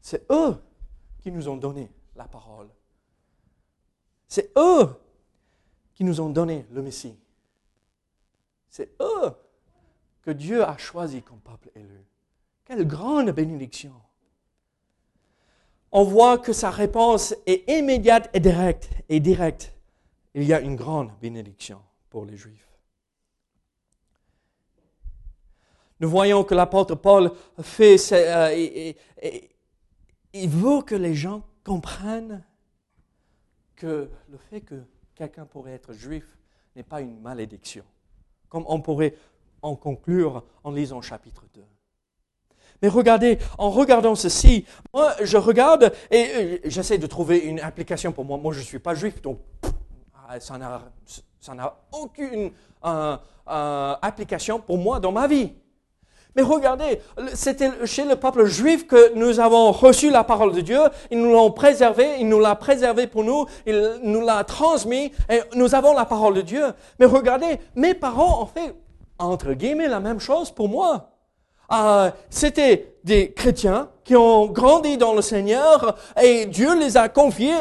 C'est 0.00 0.30
eux 0.30 0.56
qui 1.20 1.30
nous 1.30 1.48
ont 1.48 1.56
donné 1.56 1.90
la 2.16 2.26
parole. 2.26 2.68
C'est 4.26 4.50
eux 4.56 4.88
qui 5.94 6.04
nous 6.04 6.20
ont 6.20 6.30
donné 6.30 6.66
le 6.70 6.82
Messie. 6.82 7.18
C'est 8.70 8.94
eux 9.00 9.32
que 10.22 10.30
Dieu 10.30 10.64
a 10.64 10.78
choisi 10.78 11.22
comme 11.22 11.40
peuple 11.40 11.70
élu. 11.74 12.06
Quelle 12.64 12.86
grande 12.86 13.30
bénédiction. 13.30 13.92
On 15.92 16.04
voit 16.04 16.38
que 16.38 16.52
sa 16.54 16.70
réponse 16.70 17.34
est 17.46 17.68
immédiate 17.70 18.30
et 18.32 18.40
directe. 19.20 19.74
Il 20.34 20.44
y 20.44 20.54
a 20.54 20.60
une 20.60 20.74
grande 20.74 21.10
bénédiction 21.20 21.80
pour 22.08 22.24
les 22.24 22.36
Juifs. 22.36 22.66
Nous 26.00 26.08
voyons 26.08 26.42
que 26.42 26.54
l'apôtre 26.54 26.96
Paul 26.96 27.30
fait, 27.60 27.96
euh, 28.10 28.92
il 30.32 30.48
veut 30.48 30.82
que 30.82 30.96
les 30.96 31.14
gens 31.14 31.44
comprennent 31.62 32.42
que 33.76 34.10
le 34.28 34.38
fait 34.38 34.62
que 34.62 34.82
quelqu'un 35.14 35.44
pourrait 35.44 35.74
être 35.74 35.92
juif 35.92 36.24
n'est 36.74 36.82
pas 36.82 37.02
une 37.02 37.20
malédiction, 37.20 37.84
comme 38.48 38.64
on 38.66 38.80
pourrait 38.80 39.14
en 39.60 39.76
conclure 39.76 40.42
en 40.64 40.72
lisant 40.72 41.02
chapitre 41.02 41.44
2. 41.54 41.62
Mais 42.82 42.88
regardez, 42.88 43.38
en 43.58 43.70
regardant 43.70 44.16
ceci, 44.16 44.66
moi 44.92 45.12
je 45.22 45.36
regarde 45.36 45.92
et 46.10 46.26
euh, 46.34 46.58
j'essaie 46.64 46.98
de 46.98 47.06
trouver 47.06 47.38
une 47.38 47.60
application 47.60 48.10
pour 48.10 48.24
moi. 48.24 48.36
Moi 48.38 48.52
je 48.52 48.58
ne 48.58 48.64
suis 48.64 48.80
pas 48.80 48.94
juif, 48.94 49.22
donc 49.22 49.38
ça 50.40 50.58
n'a 50.58 51.74
aucune 51.92 52.50
euh, 52.84 53.16
application 53.46 54.58
pour 54.58 54.78
moi 54.78 54.98
dans 54.98 55.12
ma 55.12 55.28
vie. 55.28 55.52
Mais 56.34 56.42
regardez, 56.42 57.00
c'était 57.34 57.70
chez 57.84 58.04
le 58.04 58.16
peuple 58.16 58.46
juif 58.46 58.86
que 58.86 59.14
nous 59.14 59.38
avons 59.38 59.70
reçu 59.70 60.10
la 60.10 60.24
parole 60.24 60.54
de 60.54 60.62
Dieu, 60.62 60.80
ils 61.10 61.18
nous 61.18 61.30
l'ont 61.30 61.50
préservé, 61.50 62.16
il 62.20 62.28
nous 62.28 62.40
l'a 62.40 62.56
préservé 62.56 63.06
pour 63.06 63.22
nous, 63.22 63.44
il 63.66 64.00
nous 64.02 64.22
l'a 64.22 64.42
transmis, 64.42 65.12
et 65.28 65.40
nous 65.54 65.74
avons 65.74 65.92
la 65.92 66.06
parole 66.06 66.34
de 66.34 66.40
Dieu. 66.40 66.64
Mais 66.98 67.04
regardez, 67.04 67.60
mes 67.76 67.92
parents 67.92 68.42
ont 68.42 68.46
fait, 68.46 68.74
entre 69.18 69.52
guillemets, 69.52 69.88
la 69.88 70.00
même 70.00 70.20
chose 70.20 70.50
pour 70.50 70.70
moi. 70.70 71.11
Euh, 71.72 72.10
c'était 72.28 72.94
des 73.02 73.32
chrétiens 73.32 73.88
qui 74.04 74.14
ont 74.16 74.46
grandi 74.46 74.96
dans 74.98 75.14
le 75.14 75.22
Seigneur 75.22 75.96
et 76.20 76.46
Dieu 76.46 76.78
les 76.78 76.96
a 76.96 77.08
confiés, 77.08 77.54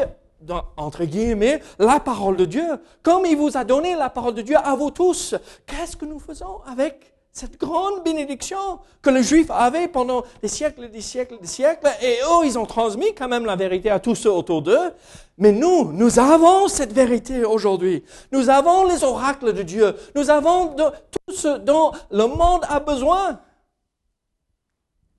entre 0.75 1.05
guillemets, 1.05 1.61
la 1.79 1.99
parole 1.99 2.35
de 2.35 2.45
Dieu. 2.45 2.67
Comme 3.03 3.25
il 3.25 3.37
vous 3.37 3.55
a 3.55 3.63
donné 3.63 3.95
la 3.95 4.09
parole 4.09 4.33
de 4.33 4.41
Dieu 4.41 4.57
à 4.57 4.75
vous 4.75 4.91
tous, 4.91 5.35
qu'est-ce 5.65 5.95
que 5.95 6.05
nous 6.05 6.19
faisons 6.19 6.61
avec 6.69 7.13
cette 7.31 7.57
grande 7.57 8.03
bénédiction 8.03 8.57
que 9.01 9.09
les 9.09 9.23
Juifs 9.23 9.49
avaient 9.49 9.87
pendant 9.87 10.23
des 10.41 10.49
siècles 10.49 10.89
des 10.89 10.99
siècles 10.99 11.37
des 11.39 11.47
siècles, 11.47 11.87
et 12.01 12.17
eux, 12.23 12.45
ils 12.45 12.59
ont 12.59 12.65
transmis 12.65 13.13
quand 13.15 13.29
même 13.29 13.45
la 13.45 13.55
vérité 13.55 13.89
à 13.89 13.99
tous 13.99 14.15
ceux 14.15 14.31
autour 14.31 14.61
d'eux. 14.61 14.91
Mais 15.37 15.53
nous, 15.53 15.93
nous 15.93 16.19
avons 16.19 16.67
cette 16.67 16.91
vérité 16.91 17.45
aujourd'hui. 17.45 18.03
Nous 18.33 18.49
avons 18.49 18.83
les 18.83 19.05
oracles 19.05 19.53
de 19.53 19.63
Dieu. 19.63 19.95
Nous 20.13 20.29
avons 20.29 20.75
tout 20.75 21.33
ce 21.33 21.57
dont 21.57 21.91
le 22.11 22.25
monde 22.27 22.65
a 22.67 22.81
besoin. 22.81 23.39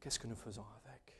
Qu'est-ce 0.02 0.18
que 0.18 0.26
nous 0.26 0.34
faisons 0.34 0.64
avec? 0.84 1.16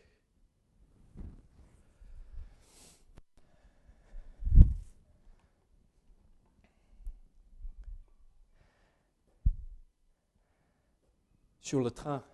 Sur 11.60 11.78
le 11.80 11.92
train, 11.92 12.24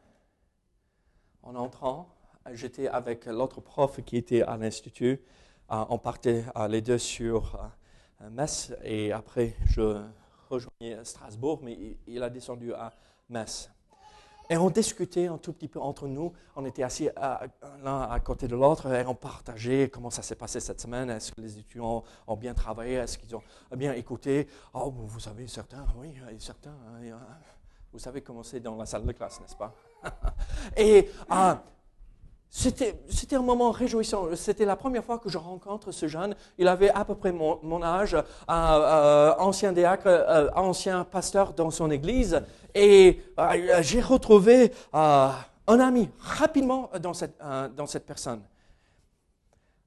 en 1.43 1.55
entrant, 1.55 2.17
j'étais 2.53 2.89
avec 2.89 3.27
l'autre 3.27 3.61
prof 3.61 4.01
qui 4.03 4.17
était 4.17 4.41
à 4.41 4.57
l'Institut. 4.57 5.21
Euh, 5.71 5.85
on 5.91 5.99
partait 5.99 6.47
euh, 6.57 6.67
les 6.67 6.81
deux 6.81 6.97
sur 6.97 7.57
euh, 8.23 8.31
Metz 8.31 8.75
et 8.83 9.13
après 9.13 9.55
je 9.67 10.03
rejoignais 10.49 11.05
Strasbourg, 11.05 11.61
mais 11.63 11.99
il 12.07 12.23
a 12.23 12.31
descendu 12.31 12.73
à 12.73 12.95
Metz. 13.29 13.71
Et 14.51 14.57
on 14.57 14.71
discutait 14.71 15.27
un 15.27 15.37
tout 15.37 15.53
petit 15.53 15.69
peu 15.69 15.79
entre 15.79 16.07
nous. 16.07 16.33
On 16.57 16.65
était 16.65 16.83
assis 16.83 17.09
l'un 17.83 18.03
à 18.03 18.21
côté 18.21 18.49
de 18.49 18.57
l'autre 18.57 18.91
et 18.93 19.05
on 19.07 19.15
partageait 19.15 19.91
comment 19.91 20.11
ça 20.11 20.23
s'est 20.23 20.37
passé 20.37 20.59
cette 20.61 20.81
semaine. 20.81 21.11
Est-ce 21.11 21.33
que 21.33 21.41
les 21.41 21.59
étudiants 21.59 22.03
ont 22.27 22.37
bien 22.37 22.55
travaillé? 22.55 22.95
Est-ce 22.95 23.19
qu'ils 23.19 23.37
ont 23.37 23.43
bien 23.77 23.93
écouté? 23.93 24.49
Oh, 24.73 24.91
vous 24.91 25.21
savez, 25.21 25.47
certains, 25.49 25.87
oui, 25.97 26.15
certains. 26.39 26.71
Hein, 26.71 27.19
vous 27.93 27.99
savez 27.99 28.23
comment 28.23 28.43
c'est 28.43 28.61
dans 28.61 28.77
la 28.77 28.87
salle 28.87 29.05
de 29.05 29.13
classe, 29.13 29.41
n'est-ce 29.41 29.57
pas? 29.57 29.75
Et 30.77 31.11
ah, 31.29 31.63
c'était, 32.51 32.97
un 33.33 33.43
moment 33.43 33.71
réjouissant. 33.71 34.35
C'était 34.35 34.65
la 34.65 34.77
première 34.77 35.05
fois 35.05 35.19
que 35.19 35.29
je 35.29 35.37
rencontre 35.37 35.93
ce 35.93 36.09
jeune. 36.09 36.35
Il 36.57 36.67
avait 36.67 36.91
à 36.91 37.05
peu 37.05 37.15
près 37.15 37.31
mon, 37.31 37.83
âge, 37.83 38.15
euh, 38.15 39.35
ancien 39.39 39.73
diacre, 39.73 40.07
euh, 40.07 40.51
ancien 40.55 41.05
pasteur 41.05 41.53
dans 41.53 41.71
son 41.71 41.91
église. 41.91 42.43
Et 42.75 43.21
euh, 43.39 43.83
j'ai 43.83 44.01
retrouvé 44.01 44.73
un 44.93 45.35
ami 45.67 46.09
rapidement 46.19 46.91
dans 47.01 47.13
cette, 47.13 48.07
personne. 48.07 48.43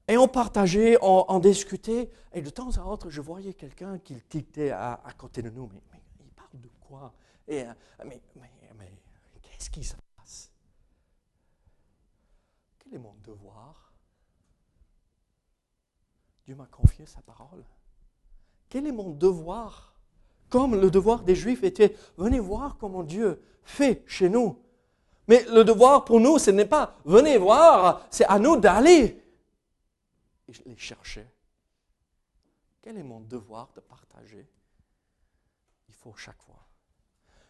Et 0.06 0.16
on 0.16 0.28
partageait, 0.28 0.98
on, 1.02 1.38
discutait. 1.40 2.10
Et 2.32 2.42
de 2.42 2.50
temps 2.50 2.70
à 2.76 2.84
autre, 2.84 3.10
je 3.10 3.20
voyais 3.20 3.54
quelqu'un 3.54 3.98
qui 3.98 4.14
tiltait 4.14 4.70
à, 4.70 5.00
côté 5.18 5.42
de 5.42 5.50
nous. 5.50 5.68
Mais, 5.72 5.80
mais, 5.92 6.00
il 6.20 6.30
parle 6.30 6.60
de 6.60 6.70
quoi? 6.80 7.12
Et, 7.48 7.64
mais, 8.04 8.20
mais, 8.36 8.50
mais 8.78 8.92
qu'est-ce 9.42 9.68
qui 9.68 9.82
se 9.82 9.94
est 12.94 12.98
mon 12.98 13.14
devoir 13.22 13.92
Dieu 16.44 16.54
m'a 16.54 16.66
confié 16.66 17.06
sa 17.06 17.20
parole. 17.22 17.64
Quel 18.68 18.86
est 18.86 18.92
mon 18.92 19.10
devoir? 19.10 19.94
Comme 20.48 20.78
le 20.78 20.90
devoir 20.90 21.22
des 21.22 21.34
Juifs 21.34 21.62
était, 21.62 21.96
venez 22.16 22.40
voir 22.40 22.76
comment 22.76 23.02
Dieu 23.02 23.42
fait 23.62 24.02
chez 24.06 24.28
nous. 24.28 24.58
Mais 25.28 25.44
le 25.44 25.62
devoir 25.64 26.04
pour 26.04 26.20
nous, 26.20 26.38
ce 26.38 26.50
n'est 26.50 26.66
pas 26.66 26.96
venez 27.04 27.38
voir, 27.38 28.06
c'est 28.10 28.26
à 28.26 28.38
nous 28.38 28.56
d'aller. 28.56 29.22
Et 30.48 30.52
les 30.66 30.76
cherchais. 30.76 31.32
Quel 32.82 32.98
est 32.98 33.04
mon 33.04 33.20
devoir 33.20 33.72
de 33.74 33.80
partager? 33.80 34.50
Il 35.88 35.94
faut 35.94 36.14
chaque 36.14 36.42
fois. 36.42 36.66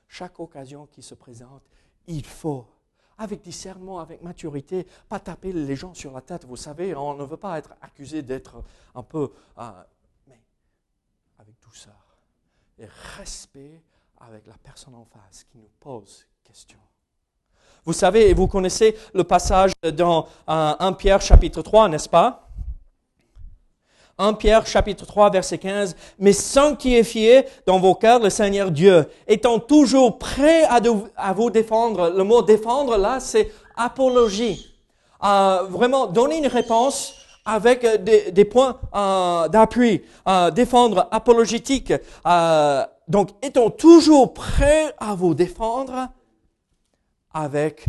Chaque 0.06 0.38
occasion 0.38 0.86
qui 0.86 1.02
se 1.02 1.14
présente, 1.14 1.62
il 2.06 2.24
faut 2.26 2.68
avec 3.18 3.42
discernement, 3.42 4.00
avec 4.00 4.22
maturité, 4.22 4.86
pas 5.08 5.20
taper 5.20 5.52
les 5.52 5.76
gens 5.76 5.94
sur 5.94 6.12
la 6.12 6.20
tête. 6.20 6.44
Vous 6.44 6.56
savez, 6.56 6.94
on 6.94 7.14
ne 7.14 7.24
veut 7.24 7.36
pas 7.36 7.58
être 7.58 7.74
accusé 7.80 8.22
d'être 8.22 8.62
un 8.94 9.02
peu, 9.02 9.30
euh, 9.58 9.70
mais 10.26 10.40
avec 11.38 11.54
douceur 11.62 12.16
et 12.78 12.86
respect 13.18 13.82
avec 14.20 14.46
la 14.46 14.56
personne 14.62 14.94
en 14.94 15.04
face 15.04 15.44
qui 15.44 15.58
nous 15.58 15.70
pose 15.80 16.26
question. 16.44 16.78
Vous 17.84 17.92
savez 17.92 18.30
et 18.30 18.34
vous 18.34 18.46
connaissez 18.46 18.96
le 19.12 19.24
passage 19.24 19.72
dans 19.96 20.28
1 20.46 20.76
euh, 20.80 20.92
Pierre 20.92 21.20
chapitre 21.20 21.62
3, 21.62 21.88
n'est-ce 21.88 22.08
pas? 22.08 22.48
1 24.18 24.34
Pierre 24.34 24.66
chapitre 24.66 25.06
3 25.06 25.30
verset 25.30 25.58
15, 25.58 25.96
mais 26.18 26.32
sanctifiez 26.32 27.44
dans 27.66 27.78
vos 27.80 27.94
cœurs 27.94 28.20
le 28.20 28.30
Seigneur 28.30 28.70
Dieu, 28.70 29.06
étant 29.26 29.58
toujours 29.58 30.18
prêt 30.18 30.64
à, 30.64 31.32
vous 31.32 31.50
défendre. 31.50 32.10
Le 32.10 32.24
mot 32.24 32.42
défendre 32.42 32.96
là, 32.96 33.20
c'est 33.20 33.50
apologie. 33.76 34.68
Euh, 35.24 35.62
vraiment 35.68 36.06
donner 36.06 36.38
une 36.38 36.46
réponse 36.46 37.14
avec 37.44 37.84
des, 38.04 38.30
des 38.30 38.44
points 38.44 38.78
euh, 38.94 39.48
d'appui, 39.48 40.02
euh, 40.28 40.50
défendre 40.50 41.08
apologétique. 41.10 41.92
Euh, 42.26 42.84
donc, 43.08 43.30
étant 43.42 43.70
toujours 43.70 44.32
prêt 44.32 44.94
à 44.98 45.14
vous 45.14 45.34
défendre 45.34 46.08
avec 47.32 47.86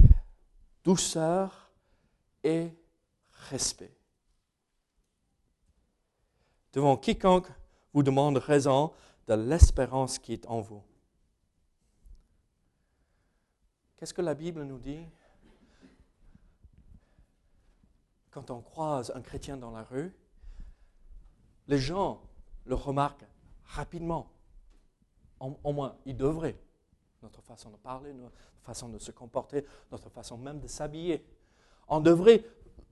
douceur 0.84 1.72
et 2.44 2.70
respect 3.50 3.93
devant 6.74 6.98
quiconque 6.98 7.48
vous 7.94 8.04
demande 8.04 8.38
raison 8.38 8.92
de 9.28 9.36
l'espérance 9.36 10.20
qui 10.20 10.34
est 10.34 10.46
en 10.48 10.62
vous. 10.62 10.84
Qu'est-ce 13.98 14.14
que 14.14 14.22
la 14.22 14.34
Bible 14.34 14.64
nous 14.64 14.80
dit? 14.80 15.06
Quand 18.32 18.50
on 18.50 18.62
croise 18.62 19.12
un 19.16 19.22
chrétien 19.22 19.56
dans 19.56 19.72
la 19.72 19.84
rue, 19.84 20.14
les 21.68 21.78
gens 21.78 22.22
le 22.66 22.76
remarquent 22.76 23.26
rapidement. 23.66 24.30
Au 25.40 25.74
moins, 25.74 25.96
ils 26.06 26.18
devraient. 26.18 26.60
Notre 27.22 27.42
façon 27.42 27.70
de 27.70 27.78
parler, 27.78 28.14
notre 28.14 28.36
façon 28.64 28.90
de 28.90 28.98
se 28.98 29.12
comporter, 29.12 29.66
notre 29.92 30.10
façon 30.10 30.38
même 30.38 30.60
de 30.60 30.68
s'habiller. 30.68 31.26
On 31.88 32.00
devrait 32.00 32.44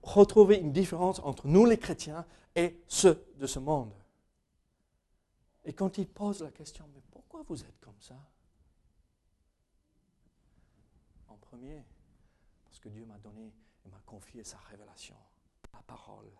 retrouver 0.02 0.58
une 0.58 0.72
différence 0.72 1.20
entre 1.20 1.46
nous 1.46 1.64
les 1.64 1.78
chrétiens 1.78 2.26
et 2.54 2.80
ceux 2.88 3.24
de 3.36 3.46
ce 3.46 3.58
monde. 3.58 3.94
Et 5.64 5.72
quand 5.72 5.98
ils 5.98 6.08
posent 6.08 6.42
la 6.42 6.50
question, 6.50 6.84
mais 6.92 7.02
pourquoi 7.10 7.42
vous 7.42 7.62
êtes 7.62 7.80
comme 7.80 8.00
ça? 8.00 8.16
En 11.28 11.36
premier, 11.36 11.84
parce 12.64 12.80
que 12.80 12.88
Dieu 12.88 13.04
m'a 13.04 13.18
donné 13.18 13.52
et 13.84 13.88
m'a 13.88 14.00
confié 14.04 14.42
sa 14.42 14.58
révélation, 14.58 15.16
la 15.72 15.82
parole. 15.82 16.30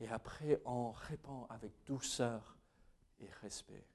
Et 0.00 0.08
après, 0.08 0.60
on 0.64 0.90
répond 0.90 1.46
avec 1.48 1.72
douceur 1.86 2.56
et 3.20 3.28
respect. 3.42 3.86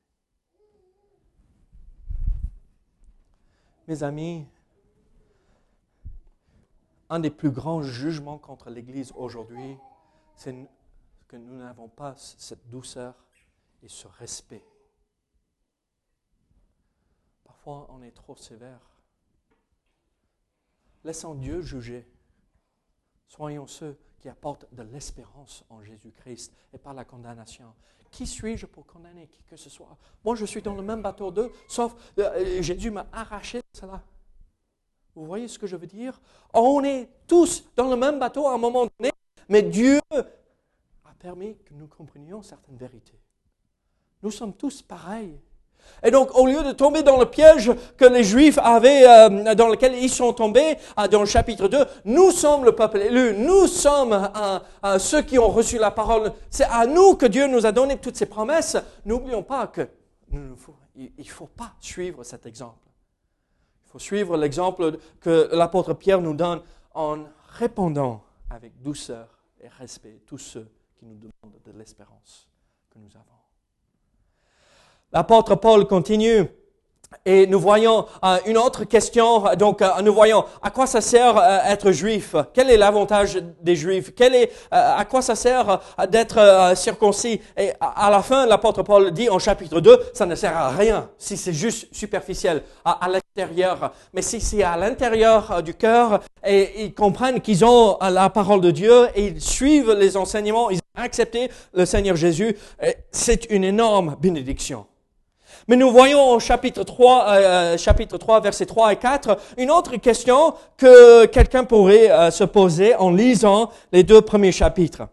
Mes 3.87 4.03
amis, 4.03 4.47
un 7.11 7.19
des 7.19 7.29
plus 7.29 7.51
grands 7.51 7.83
jugements 7.83 8.37
contre 8.37 8.69
l'Église 8.69 9.11
aujourd'hui, 9.15 9.77
c'est 10.33 10.55
que 11.27 11.35
nous 11.35 11.57
n'avons 11.57 11.89
pas 11.89 12.15
cette 12.15 12.69
douceur 12.69 13.13
et 13.83 13.89
ce 13.89 14.07
respect. 14.07 14.63
Parfois, 17.43 17.87
on 17.89 18.01
est 18.01 18.11
trop 18.11 18.37
sévère. 18.37 18.79
Laissons 21.03 21.35
Dieu 21.35 21.61
juger. 21.61 22.07
Soyons 23.27 23.67
ceux 23.67 23.99
qui 24.17 24.29
apportent 24.29 24.73
de 24.73 24.83
l'espérance 24.83 25.65
en 25.69 25.83
Jésus-Christ 25.83 26.55
et 26.71 26.77
pas 26.77 26.93
la 26.93 27.03
condamnation. 27.03 27.73
Qui 28.09 28.25
suis-je 28.25 28.65
pour 28.65 28.85
condamner 28.85 29.27
qui 29.27 29.43
que 29.43 29.57
ce 29.57 29.69
soit? 29.69 29.97
Moi, 30.23 30.35
je 30.35 30.45
suis 30.45 30.61
dans 30.61 30.75
le 30.75 30.81
même 30.81 31.01
bateau 31.01 31.29
d'eux, 31.29 31.51
sauf 31.67 31.93
euh, 32.19 32.61
Jésus 32.61 32.91
m'a 32.91 33.07
arraché 33.11 33.57
de 33.59 33.79
cela. 33.79 34.01
Vous 35.15 35.25
voyez 35.25 35.47
ce 35.47 35.59
que 35.59 35.67
je 35.67 35.75
veux 35.75 35.87
dire? 35.87 36.19
On 36.53 36.83
est 36.83 37.09
tous 37.27 37.65
dans 37.75 37.89
le 37.89 37.95
même 37.95 38.19
bateau 38.19 38.47
à 38.47 38.53
un 38.53 38.57
moment 38.57 38.87
donné, 38.97 39.11
mais 39.49 39.61
Dieu 39.61 39.99
a 40.11 41.13
permis 41.19 41.57
que 41.65 41.73
nous 41.73 41.87
comprenions 41.87 42.41
certaines 42.41 42.77
vérités. 42.77 43.19
Nous 44.23 44.31
sommes 44.31 44.53
tous 44.53 44.81
pareils. 44.81 45.37
Et 46.03 46.11
donc, 46.11 46.37
au 46.37 46.45
lieu 46.45 46.63
de 46.63 46.71
tomber 46.71 47.01
dans 47.01 47.17
le 47.17 47.25
piège 47.25 47.71
que 47.97 48.05
les 48.05 48.23
Juifs 48.23 48.59
avaient, 48.59 49.07
euh, 49.07 49.55
dans 49.55 49.67
lequel 49.67 49.95
ils 49.95 50.11
sont 50.11 50.31
tombés, 50.31 50.77
dans 51.09 51.21
le 51.21 51.25
chapitre 51.25 51.67
2, 51.67 51.85
nous 52.05 52.31
sommes 52.31 52.65
le 52.65 52.73
peuple 52.73 52.99
élu, 52.99 53.33
nous 53.33 53.65
sommes 53.65 54.29
ceux 54.99 55.23
qui 55.23 55.39
ont 55.39 55.49
reçu 55.49 55.79
la 55.79 55.91
parole. 55.91 56.33
C'est 56.51 56.65
à 56.65 56.85
nous 56.85 57.15
que 57.15 57.25
Dieu 57.25 57.47
nous 57.47 57.65
a 57.65 57.71
donné 57.71 57.97
toutes 57.97 58.15
ces 58.15 58.27
promesses. 58.27 58.77
N'oublions 59.05 59.43
pas 59.43 59.67
que 59.67 59.87
il 60.31 60.39
ne 61.17 61.23
faut 61.23 61.47
pas 61.47 61.73
suivre 61.79 62.23
cet 62.23 62.45
exemple. 62.45 62.90
Faut 63.91 63.99
suivre 63.99 64.37
l'exemple 64.37 64.97
que 65.19 65.49
l'apôtre 65.51 65.93
Pierre 65.93 66.21
nous 66.21 66.33
donne 66.33 66.61
en 66.93 67.25
répondant 67.49 68.23
avec 68.49 68.81
douceur 68.81 69.27
et 69.59 69.67
respect 69.67 70.21
tous 70.25 70.37
ceux 70.37 70.69
qui 70.95 71.05
nous 71.05 71.15
demandent 71.15 71.59
de 71.65 71.71
l'espérance 71.77 72.47
que 72.89 72.99
nous 72.99 73.09
avons. 73.15 73.25
L'apôtre 75.11 75.55
Paul 75.55 75.87
continue. 75.87 76.47
Et 77.25 77.45
nous 77.45 77.59
voyons 77.59 78.05
euh, 78.23 78.37
une 78.47 78.57
autre 78.57 78.83
question, 78.85 79.43
donc 79.55 79.83
euh, 79.83 79.89
nous 80.01 80.13
voyons 80.13 80.43
à 80.61 80.71
quoi 80.71 80.87
ça 80.87 81.01
sert 81.01 81.37
euh, 81.37 81.59
être 81.67 81.91
juif? 81.91 82.35
Quel 82.51 82.71
est 82.71 82.77
l'avantage 82.77 83.39
des 83.61 83.75
juifs? 83.75 84.11
Quel 84.15 84.33
est, 84.33 84.51
À 84.71 85.05
quoi 85.05 85.21
ça 85.21 85.35
sert 85.35 85.79
d'être 86.09 86.73
circoncis? 86.75 87.39
Et 87.57 87.73
à, 87.79 88.09
la 88.09 88.23
fin, 88.23 88.47
l'apôtre 88.47 88.81
Paul 88.81 89.11
dit 89.11 89.29
en 89.29 89.37
chapitre 89.37 89.81
2, 89.81 89.99
ça 90.13 90.25
ne 90.25 90.33
sert 90.33 90.57
à 90.57 90.69
rien 90.69 91.09
si 91.17 91.37
c'est 91.37 91.53
juste 91.53 91.93
superficiel, 91.93 92.63
à, 92.83 93.05
à 93.05 93.09
l'extérieur. 93.09 93.91
Mais 94.13 94.23
si 94.23 94.41
c'est 94.41 94.63
à 94.63 94.75
l'intérieur 94.75 95.61
du 95.61 95.75
cœur 95.75 96.21
et 96.43 96.85
ils 96.85 96.93
comprennent 96.93 97.41
qu'ils 97.41 97.63
ont 97.63 97.97
la 98.01 98.29
parole 98.31 98.61
de 98.61 98.71
Dieu 98.71 99.07
et 99.13 99.27
ils 99.27 99.41
suivent 99.41 99.91
les 99.91 100.17
enseignements, 100.17 100.71
ils 100.71 100.77
ont 100.77 101.01
accepté 101.01 101.51
le 101.73 101.85
Seigneur 101.85 102.15
Jésus, 102.15 102.57
c'est 103.11 103.51
une 103.51 103.63
énorme 103.63 104.15
bénédiction. 104.19 104.85
Mais 105.67 105.75
nous 105.75 105.91
voyons 105.91 106.31
au 106.31 106.39
chapitre 106.39 106.83
3, 106.83 107.25
euh, 107.27 107.35
euh, 107.35 107.77
chapitre 107.77 108.17
3, 108.17 108.41
versets 108.41 108.65
3 108.65 108.93
et 108.93 108.95
4, 108.95 109.37
une 109.57 109.71
autre 109.71 109.95
question 109.97 110.53
que 110.77 111.25
quelqu'un 111.25 111.63
pourrait 111.63 112.09
euh, 112.11 112.31
se 112.31 112.43
poser 112.43 112.95
en 112.95 113.11
lisant 113.11 113.71
les 113.91 114.03
deux 114.03 114.21
premiers 114.21 114.51
chapitres. 114.51 115.03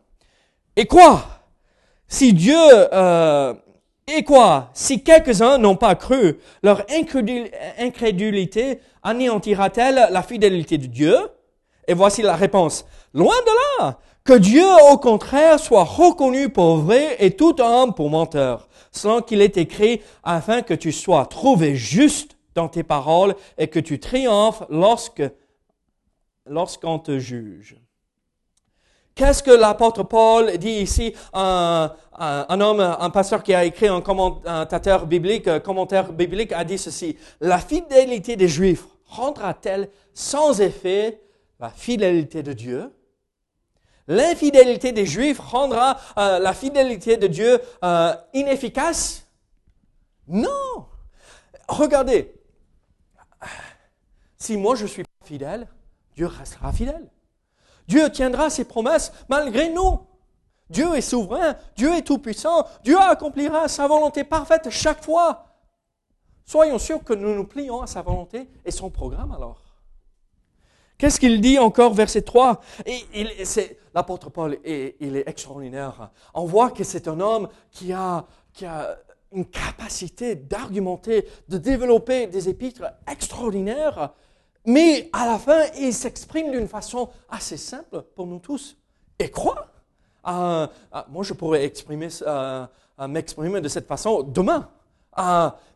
Et 0.77 0.87
quoi? 0.87 1.25
Si 2.07 2.33
Dieu... 2.33 2.57
et 4.07 4.25
quoi? 4.25 4.71
Si 4.73 5.03
quelques-uns 5.03 5.59
n'ont 5.59 5.77
pas 5.77 5.95
cru, 5.95 6.39
leur 6.63 6.83
incrédulité 7.79 8.81
anéantira-t-elle 9.03 10.09
la 10.11 10.23
fidélité 10.23 10.79
de 10.79 10.87
Dieu? 10.87 11.17
Et 11.87 11.93
voici 11.93 12.23
la 12.23 12.37
réponse. 12.37 12.87
Loin 13.13 13.35
de 13.47 13.83
là 13.83 13.99
Que 14.29 14.37
Dieu, 14.37 14.67
au 14.93 14.99
contraire, 14.99 15.59
soit 15.59 15.85
reconnu 15.85 16.51
pour 16.51 16.77
vrai 16.77 17.17
et 17.19 17.31
tout 17.31 17.59
homme 17.62 17.95
pour 17.95 18.11
menteur 18.11 18.69
selon 18.93 19.23
qu'il 19.23 19.41
est 19.41 19.57
écrit, 19.57 20.03
afin 20.23 20.61
que 20.61 20.75
tu 20.75 20.93
sois 20.93 21.25
trouvé 21.25 21.77
juste 21.77 22.37
dans 22.55 22.69
tes 22.69 22.83
paroles 22.83 23.35
et 23.57 23.69
que 23.69 23.81
tu 23.81 23.99
triomphes 23.99 24.64
lorsque, 24.69 25.23
lorsqu'on 26.45 26.99
te 26.99 27.19
juge. 27.19 27.79
Qu'est-ce 29.14 29.43
que 29.43 29.51
l'apôtre 29.51 30.03
Paul 30.03 30.59
dit 30.59 30.73
ici 30.73 31.14
un, 31.33 31.91
un, 32.12 32.61
homme, 32.61 32.81
un 32.81 33.09
pasteur 33.09 33.43
qui 33.43 33.55
a 33.55 33.64
écrit 33.64 33.88
un 33.88 34.03
commentateur 34.03 35.07
biblique, 35.07 35.49
un 35.49 35.61
commentaire 35.61 36.12
biblique 36.12 36.53
a 36.53 36.64
dit 36.64 36.77
ceci. 36.77 37.17
La 37.41 37.59
fidélité 37.59 38.37
des 38.37 38.49
Juifs 38.49 38.85
rendra-t-elle 39.07 39.88
sans 40.12 40.61
effet 40.61 41.19
la 41.59 41.71
fidélité 41.71 42.43
de 42.43 42.53
Dieu? 42.53 42.91
L'infidélité 44.09 44.92
des 44.92 45.05
Juifs 45.05 45.38
rendra 45.38 45.99
euh, 46.16 46.38
la 46.38 46.55
fidélité 46.55 47.18
de 47.18 47.27
Dieu 47.27 47.61
euh, 47.85 48.14
inefficace? 48.33 49.27
Non. 50.27 50.87
Regardez, 51.68 52.35
si 54.38 54.57
moi 54.57 54.75
je 54.75 54.87
suis 54.87 55.03
pas 55.03 55.27
fidèle, 55.27 55.68
Dieu 56.16 56.27
restera 56.27 56.73
fidèle. 56.73 57.11
Dieu 57.87 58.11
tiendra 58.11 58.49
ses 58.49 58.64
promesses 58.64 59.12
malgré 59.29 59.68
nous. 59.68 60.01
Dieu 60.71 60.94
est 60.97 61.03
souverain, 61.03 61.57
Dieu 61.77 61.94
est 61.94 62.03
tout-puissant, 62.03 62.66
Dieu 62.85 62.99
accomplira 62.99 63.68
sa 63.68 63.87
volonté 63.87 64.25
parfaite 64.25 64.68
chaque 64.71 65.05
fois. 65.05 65.47
Soyons 66.44 66.79
sûrs 66.79 67.05
que 67.05 67.12
nous 67.12 67.35
nous 67.35 67.47
plions 67.47 67.83
à 67.83 67.87
sa 67.87 68.01
volonté 68.01 68.49
et 68.64 68.71
son 68.71 68.90
programme 68.90 69.33
alors. 69.33 69.67
Qu'est-ce 70.99 71.21
qu'il 71.21 71.41
dit 71.41 71.61
encore, 71.61 71.95
verset 71.95 72.23
3 72.23 72.61
L'apôtre 73.95 74.31
Paul, 74.31 74.59
est, 74.65 74.97
il 75.01 75.17
est 75.17 75.29
extraordinaire. 75.29 76.11
On 76.35 76.45
voit 76.45 76.71
que 76.73 76.83
c'est 76.83 77.07
un 77.07 77.21
homme 77.21 77.49
qui 77.71 77.93
a, 77.93 78.27
une 79.31 79.47
capacité 79.47 80.35
d'argumenter, 80.35 81.29
de 81.49 81.59
développer 81.59 82.27
des 82.27 82.49
épîtres 82.49 82.85
extraordinaires, 83.11 84.13
mais 84.67 85.09
à 85.13 85.27
la 85.27 85.39
fin, 85.39 85.67
il 85.79 85.95
s'exprime 85.95 86.51
d'une 86.51 86.67
façon 86.67 87.09
assez 87.29 87.57
simple 87.57 88.03
pour 88.17 88.27
nous 88.27 88.41
tous. 88.41 88.77
Et 89.21 89.31
euh, 90.27 90.67
Moi, 91.09 91.23
je 91.23 91.33
pourrais 91.33 91.65
exprimer, 91.65 92.09
m'exprimer 93.09 93.61
de 93.61 93.69
cette 93.69 93.87
façon 93.87 94.25
demain. 94.25 94.69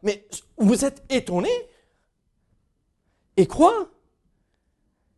mais 0.02 0.26
vous 0.56 0.84
êtes 0.84 1.04
étonnés 1.08 1.68
Et 3.36 3.46
quoi 3.46 3.88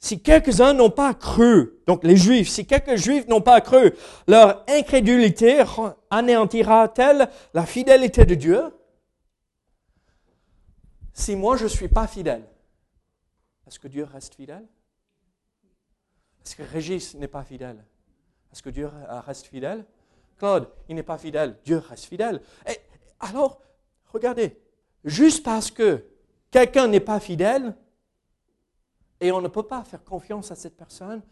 si 0.04 0.20
quelques-uns 0.20 0.74
n'ont 0.74 0.90
pas 0.90 1.14
cru, 1.14 1.80
donc 1.86 2.04
les 2.04 2.18
juifs, 2.18 2.50
si 2.50 2.66
quelques 2.66 2.96
juifs 2.96 3.26
n'ont 3.26 3.40
pas 3.40 3.62
cru, 3.62 3.94
leur 4.28 4.62
incrédulité 4.68 5.64
anéantira-t-elle 6.10 7.30
la 7.54 7.64
fidélité 7.64 8.26
de 8.26 8.34
Dieu? 8.34 8.62
Si 11.14 11.34
moi 11.34 11.56
je 11.56 11.64
ne 11.64 11.68
suis 11.70 11.88
pas 11.88 12.06
fidèle, 12.06 12.44
est-ce 13.66 13.78
que 13.78 13.88
Dieu 13.88 14.04
reste 14.04 14.34
fidèle? 14.34 14.66
Est-ce 16.44 16.56
que 16.56 16.62
Régis 16.62 17.14
n'est 17.14 17.26
pas 17.26 17.42
fidèle? 17.42 17.82
Est-ce 18.52 18.62
que 18.62 18.68
Dieu 18.68 18.90
reste 19.26 19.46
fidèle? 19.46 19.86
Claude, 20.36 20.68
il 20.90 20.96
n'est 20.96 21.02
pas 21.02 21.16
fidèle, 21.16 21.56
Dieu 21.64 21.78
reste 21.78 22.04
fidèle. 22.04 22.42
Et 22.68 22.78
alors, 23.20 23.62
regardez, 24.12 24.60
juste 25.02 25.42
parce 25.42 25.70
que 25.70 26.04
quelqu'un 26.50 26.88
n'est 26.88 27.00
pas 27.00 27.20
fidèle, 27.20 27.74
et 29.24 29.32
on 29.32 29.40
ne 29.40 29.48
peut 29.48 29.62
pas 29.62 29.82
faire 29.84 30.04
confiance 30.04 30.50
à 30.50 30.54
cette 30.54 30.76
personne, 30.76 31.22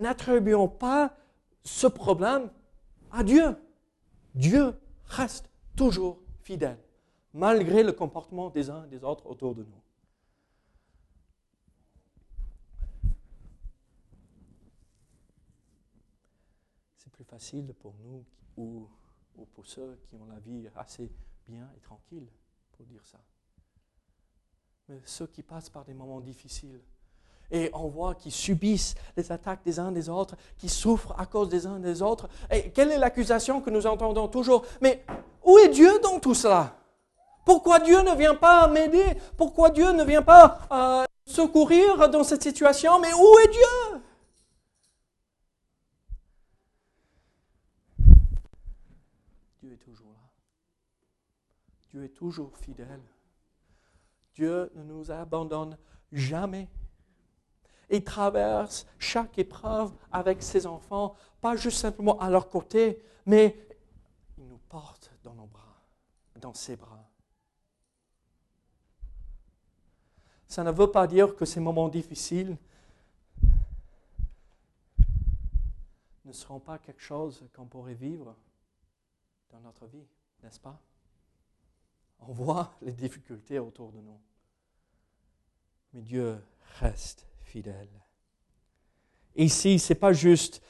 n'attribuons 0.00 0.68
pas 0.68 1.16
ce 1.62 1.86
problème 1.86 2.50
à 3.12 3.22
Dieu. 3.22 3.56
Dieu 4.34 4.74
reste 5.06 5.48
toujours 5.76 6.18
fidèle, 6.40 6.80
malgré 7.32 7.84
le 7.84 7.92
comportement 7.92 8.50
des 8.50 8.68
uns 8.68 8.84
et 8.84 8.88
des 8.88 9.04
autres 9.04 9.26
autour 9.26 9.54
de 9.54 9.62
nous. 9.62 9.80
C'est 16.96 17.12
plus 17.12 17.24
facile 17.24 17.72
pour 17.74 17.94
nous 18.02 18.24
ou, 18.56 18.88
pour 19.54 19.66
ceux 19.66 20.00
qui 20.02 20.16
ont 20.16 20.26
la 20.26 20.40
vie 20.40 20.68
assez 20.74 21.12
bien 21.46 21.70
et 21.76 21.80
tranquille 21.80 22.26
pour 22.72 22.84
dire 22.86 23.06
ça. 23.06 23.20
Mais 24.88 25.00
ceux 25.04 25.26
qui 25.26 25.42
passent 25.42 25.68
par 25.68 25.84
des 25.84 25.94
moments 25.94 26.20
difficiles, 26.20 26.80
et 27.50 27.70
on 27.72 27.88
voit 27.88 28.14
qu'ils 28.14 28.32
subissent 28.32 28.94
les 29.16 29.32
attaques 29.32 29.64
des 29.64 29.78
uns 29.78 29.92
des 29.92 30.08
autres, 30.08 30.36
qui 30.58 30.68
souffrent 30.68 31.18
à 31.18 31.26
cause 31.26 31.48
des 31.48 31.66
uns 31.66 31.78
des 31.78 32.02
autres. 32.02 32.28
Et 32.50 32.70
quelle 32.70 32.90
est 32.90 32.98
l'accusation 32.98 33.60
que 33.60 33.70
nous 33.70 33.86
entendons 33.86 34.28
toujours? 34.28 34.64
Mais 34.80 35.04
où 35.44 35.56
est 35.58 35.70
Dieu 35.70 35.98
dans 36.00 36.20
tout 36.20 36.34
cela? 36.34 36.76
Pourquoi 37.44 37.80
Dieu 37.80 38.02
ne 38.02 38.14
vient 38.14 38.34
pas 38.34 38.68
m'aider? 38.68 39.16
Pourquoi 39.36 39.70
Dieu 39.70 39.92
ne 39.92 40.04
vient 40.04 40.22
pas 40.22 40.60
euh, 40.70 41.04
secourir 41.24 42.10
dans 42.10 42.24
cette 42.24 42.42
situation? 42.42 43.00
Mais 43.00 43.12
où 43.14 43.38
est 43.38 43.48
Dieu? 43.48 44.00
Dieu 49.60 49.72
est 49.72 49.84
toujours 49.84 50.12
là. 50.12 50.28
Dieu 51.90 52.04
est 52.04 52.14
toujours 52.14 52.56
fidèle. 52.58 53.00
Dieu 54.38 54.70
ne 54.76 54.84
nous 54.84 55.10
abandonne 55.10 55.76
jamais. 56.12 56.68
Il 57.90 58.04
traverse 58.04 58.86
chaque 58.96 59.36
épreuve 59.36 59.92
avec 60.12 60.44
ses 60.44 60.64
enfants, 60.64 61.16
pas 61.40 61.56
juste 61.56 61.78
simplement 61.78 62.16
à 62.20 62.30
leur 62.30 62.48
côté, 62.48 63.02
mais 63.26 63.66
il 64.36 64.46
nous 64.46 64.60
porte 64.68 65.10
dans 65.24 65.34
nos 65.34 65.46
bras, 65.46 65.82
dans 66.40 66.54
ses 66.54 66.76
bras. 66.76 67.04
Ça 70.46 70.62
ne 70.62 70.70
veut 70.70 70.92
pas 70.92 71.08
dire 71.08 71.34
que 71.34 71.44
ces 71.44 71.58
moments 71.58 71.88
difficiles 71.88 72.56
ne 76.24 76.32
seront 76.32 76.60
pas 76.60 76.78
quelque 76.78 77.02
chose 77.02 77.44
qu'on 77.56 77.66
pourrait 77.66 77.94
vivre 77.94 78.36
dans 79.50 79.58
notre 79.58 79.86
vie, 79.86 80.06
n'est-ce 80.44 80.60
pas? 80.60 80.80
On 82.20 82.32
voit 82.32 82.74
les 82.82 82.92
difficultés 82.92 83.58
autour 83.58 83.92
de 83.92 83.98
nous. 83.98 84.20
Mais 85.92 86.02
Dieu 86.02 86.38
reste 86.80 87.26
fidèle. 87.42 87.88
Ici, 89.36 89.78
ce 89.78 89.92
n'est 89.92 89.98
pas 89.98 90.12
juste 90.12 90.62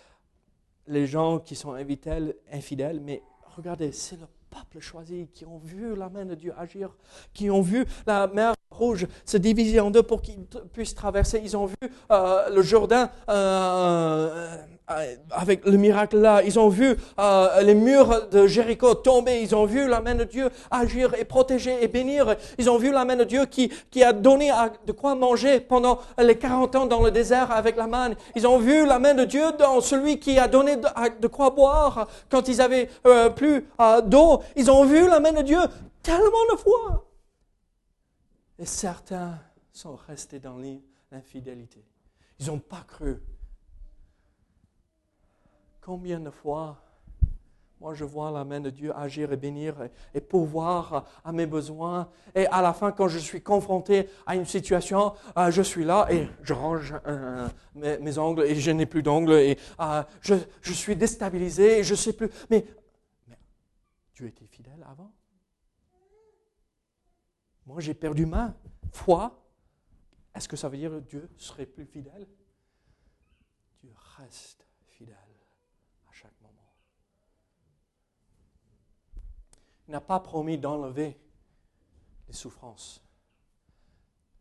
les 0.87 1.07
gens 1.07 1.39
qui 1.39 1.57
sont 1.57 1.73
infidèles, 1.73 3.01
mais 3.01 3.23
regardez, 3.57 3.93
c'est 3.93 4.17
le 4.17 4.27
peuple 4.51 4.81
choisi 4.81 5.29
qui 5.33 5.45
ont 5.45 5.59
vu 5.59 5.95
la 5.95 6.09
main 6.09 6.25
de 6.25 6.35
Dieu 6.35 6.55
agir, 6.57 6.97
qui 7.33 7.51
ont 7.51 7.63
vu 7.63 7.85
la 8.07 8.27
mer 8.27 8.55
rouge 8.71 9.07
se 9.25 9.37
diviser 9.37 9.81
en 9.81 9.91
deux 9.91 10.03
pour 10.03 10.23
qu'ils 10.23 10.47
puissent 10.73 10.95
traverser. 10.95 11.41
Ils 11.43 11.57
ont 11.57 11.67
vu 11.67 11.77
euh, 12.11 12.49
le 12.51 12.63
Jourdain 12.63 13.11
euh, 13.29 13.33
euh, 13.33 14.65
avec 15.31 15.65
le 15.67 15.77
miracle 15.77 16.19
là. 16.19 16.43
Ils 16.45 16.59
ont 16.59 16.69
vu 16.69 16.97
euh, 17.19 17.61
les 17.63 17.75
murs 17.75 18.29
de 18.29 18.47
Jéricho 18.47 18.95
tomber. 18.95 19.41
Ils 19.43 19.55
ont 19.55 19.67
vu 19.67 19.87
la 19.89 20.01
main 20.01 20.15
de 20.15 20.25
Dieu 20.25 20.49
agir 20.71 21.15
et 21.15 21.25
protéger 21.25 21.83
et 21.83 21.89
bénir. 21.89 22.37
Ils 22.59 22.71
ont 22.71 22.79
vu 22.79 22.91
la 22.91 23.05
main 23.05 23.17
de 23.17 23.25
Dieu 23.25 23.45
qui, 23.47 23.71
qui 23.91 24.03
a 24.03 24.13
donné 24.13 24.51
de 24.87 24.93
quoi 24.93 25.15
manger 25.15 25.61
pendant 25.61 25.99
les 26.19 26.37
40 26.37 26.77
ans 26.77 26.87
dans 26.87 27.03
le 27.03 27.11
désert 27.11 27.51
avec 27.51 27.77
la 27.77 27.87
manne. 27.87 28.15
Ils 28.35 28.47
ont 28.47 28.59
vu 28.59 28.87
la 28.87 28.99
main 28.99 29.15
de 29.15 29.25
Dieu 29.25 29.53
dans 29.59 29.81
celui 29.81 30.19
qui 30.19 30.39
a 30.39 30.49
donné 30.49 30.77
de, 30.77 31.27
quoi 31.27 31.51
boire 31.51 32.09
quand 32.31 32.49
ils 32.49 32.61
avaient 32.61 32.89
euh, 33.07 33.31
plus 33.31 33.67
d'eau. 34.05 34.43
Ils 34.57 34.71
ont 34.71 34.85
vu 34.85 35.07
la 35.07 35.21
main 35.21 35.33
de 35.33 35.43
Dieu 35.43 35.59
tellement 36.03 36.45
de 36.53 36.57
fois. 36.57 37.05
Et 38.59 38.67
certains 38.67 39.39
sont 39.73 39.97
restés 40.09 40.41
dans 40.41 40.57
l'infidélité. 41.13 41.85
Ils 42.41 42.47
n'ont 42.47 42.59
pas 42.59 42.85
cru 42.87 43.21
Combien 45.81 46.21
de 46.21 46.31
fois, 46.31 46.83
moi, 47.81 47.95
je 47.95 48.05
vois 48.05 48.33
la 48.33 48.45
main 48.45 48.61
de 48.61 48.71
Dieu 48.71 48.97
agir 48.97 49.33
et 49.33 49.37
bénir 49.37 49.77
et, 50.13 50.21
pouvoir 50.21 51.07
à 51.25 51.33
mes 51.33 51.47
besoins. 51.47 52.11
Et 52.35 52.47
à 52.47 52.61
la 52.61 52.73
fin, 52.73 52.91
quand 52.91 53.07
je 53.07 53.19
suis 53.19 53.41
confronté 53.41 54.09
à 54.27 54.35
une 54.35 54.47
situation, 54.47 55.15
euh, 55.37 55.51
je 55.51 55.63
suis 55.63 55.85
là 55.85 56.09
et 56.11 56.29
je 56.43 56.55
range 56.55 56.95
euh, 57.07 57.49
mes, 57.75 58.19
ongles 58.19 58.43
et 58.43 58.57
je 58.57 58.71
n'ai 58.73 58.87
plus 58.87 59.03
d'ongles 59.03 59.33
et 59.33 59.59
euh, 59.81 60.03
je, 60.21 60.73
suis 60.73 60.97
déstabilisé 60.97 61.79
et 61.79 61.85
je 61.85 61.93
ne 61.93 61.97
sais 61.97 62.13
plus. 62.13 62.29
Mais, 62.51 62.67
mais 63.29 63.39
Dieu 64.15 64.27
était 64.27 64.47
fidèle 64.47 64.85
avant. 64.91 65.13
Moi, 67.65 67.81
j'ai 67.81 67.95
perdu 67.95 68.27
ma 68.27 68.55
foi. 68.93 69.45
Est-ce 70.35 70.49
que 70.49 70.57
ça 70.57 70.69
veut 70.69 70.79
dire 70.79 70.91
que 70.91 70.99
Dieu 70.99 71.31
serait 71.37 71.67
plus 71.67 71.87
fidèle? 71.87 72.27
Dieu 73.81 73.93
reste 74.17 74.69
Il 79.89 79.93
n'a 79.93 80.03
pas 80.03 80.21
promis 80.21 80.59
d'enlever 80.59 81.19
les 82.27 82.35
souffrances, 82.35 83.03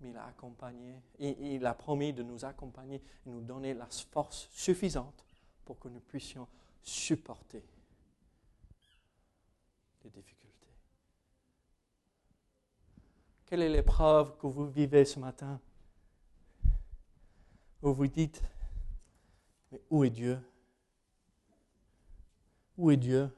mais 0.02 0.10
il 0.10 0.18
a 0.18 0.26
accompagné, 0.26 1.02
il 1.20 1.66
a 1.66 1.74
promis 1.74 2.12
de 2.12 2.22
nous 2.22 2.44
accompagner 2.44 3.02
et 3.26 3.30
nous 3.30 3.40
donner 3.40 3.74
la 3.74 3.88
force 4.12 4.50
suffisante 4.52 5.26
pour 5.64 5.80
que 5.80 5.88
nous 5.88 6.02
puissions 6.02 6.50
supporter 6.84 7.64
les 10.04 10.10
difficultés. 10.10 10.68
Quelle 13.46 13.62
est 13.62 13.70
l'épreuve 13.70 14.38
que 14.38 14.48
vous 14.48 14.68
vivez 14.68 15.06
ce 15.06 15.18
matin? 15.18 15.62
Vous 17.82 17.94
vous 17.94 18.08
dites, 18.08 18.44
mais 19.72 19.82
où 19.90 20.04
est 20.04 20.10
Dieu? 20.10 20.42
Où 22.78 22.92
est 22.92 22.98
Dieu 22.98 23.32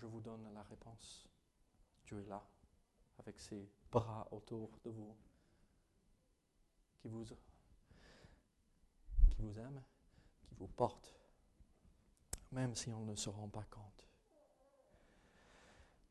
je 0.00 0.06
vous 0.06 0.20
donne 0.20 0.48
la 0.54 0.62
réponse. 0.62 1.26
Dieu 2.08 2.22
est 2.24 2.30
là, 2.30 2.42
avec 3.18 3.38
ses 3.38 3.68
bras 3.92 4.26
autour 4.30 4.70
de 4.82 4.90
vous, 4.90 5.14
qui 7.02 7.08
vous, 7.08 7.24
qui 9.30 9.42
vous 9.42 9.58
aime, 9.58 9.82
qui 10.42 10.54
vous 10.58 10.68
porte, 10.68 11.14
même 12.50 12.74
si 12.74 12.88
on 12.94 13.04
ne 13.04 13.14
se 13.14 13.28
rend 13.28 13.48
pas 13.48 13.64
compte. 13.70 14.08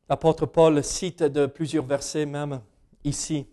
L'apôtre 0.07 0.45
Paul 0.45 0.83
cite 0.83 1.23
de 1.23 1.47
plusieurs 1.47 1.85
versets 1.85 2.27
même 2.27 2.61
ici 3.03 3.47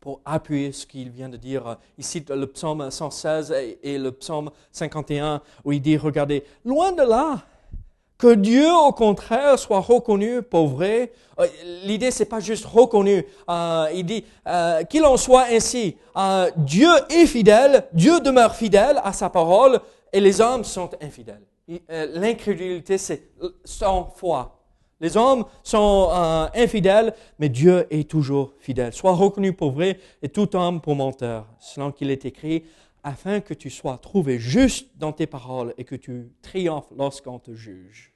pour 0.00 0.22
appuyer 0.24 0.72
ce 0.72 0.86
qu'il 0.86 1.10
vient 1.10 1.28
de 1.28 1.36
dire. 1.36 1.78
Il 1.98 2.04
cite 2.04 2.30
le 2.30 2.46
psaume 2.46 2.90
116 2.90 3.52
et 3.82 3.98
le 3.98 4.12
psaume 4.12 4.50
51 4.72 5.42
où 5.62 5.72
il 5.72 5.82
dit, 5.82 5.98
regardez, 5.98 6.42
loin 6.64 6.92
de 6.92 7.02
là, 7.02 7.46
que 8.18 8.34
Dieu, 8.34 8.72
au 8.72 8.92
contraire, 8.92 9.58
soit 9.58 9.80
reconnu 9.80 10.42
pour 10.42 10.68
vrai. 10.68 11.12
Euh, 11.38 11.46
l'idée, 11.84 12.10
c'est 12.10 12.24
pas 12.24 12.40
juste 12.40 12.64
reconnu. 12.64 13.24
Euh, 13.48 13.88
il 13.94 14.04
dit 14.04 14.24
euh, 14.46 14.82
qu'il 14.84 15.04
en 15.04 15.16
soit 15.16 15.46
ainsi. 15.50 15.96
Dieu 16.56 16.90
est 17.10 17.26
fidèle, 17.26 17.86
Dieu 17.92 18.20
demeure 18.20 18.54
fidèle 18.54 19.00
à 19.04 19.12
sa 19.12 19.28
parole, 19.28 19.80
et 20.12 20.20
les 20.20 20.40
hommes 20.40 20.64
sont 20.64 20.90
infidèles. 21.02 21.42
L'incrédulité, 21.88 22.96
c'est 22.96 23.28
sans 23.64 24.14
foi. 24.16 24.52
Les 24.98 25.16
hommes 25.16 25.44
sont 25.62 26.08
infidèles, 26.54 27.12
mais 27.38 27.50
Dieu 27.50 27.86
est 27.90 28.08
toujours 28.08 28.54
fidèle. 28.60 28.94
Sois 28.94 29.12
reconnu 29.12 29.52
pour 29.52 29.72
vrai 29.72 29.98
et 30.22 30.28
tout 30.30 30.56
homme 30.56 30.80
pour 30.80 30.94
menteur, 30.94 31.44
selon 31.58 31.92
qu'il 31.92 32.10
est 32.10 32.24
écrit, 32.24 32.64
afin 33.06 33.38
que 33.40 33.54
tu 33.54 33.70
sois 33.70 33.98
trouvé 34.02 34.40
juste 34.40 34.88
dans 34.96 35.12
tes 35.12 35.28
paroles 35.28 35.72
et 35.78 35.84
que 35.84 35.94
tu 35.94 36.32
triomphes 36.42 36.92
lorsqu'on 36.98 37.38
te 37.38 37.54
juge. 37.54 38.12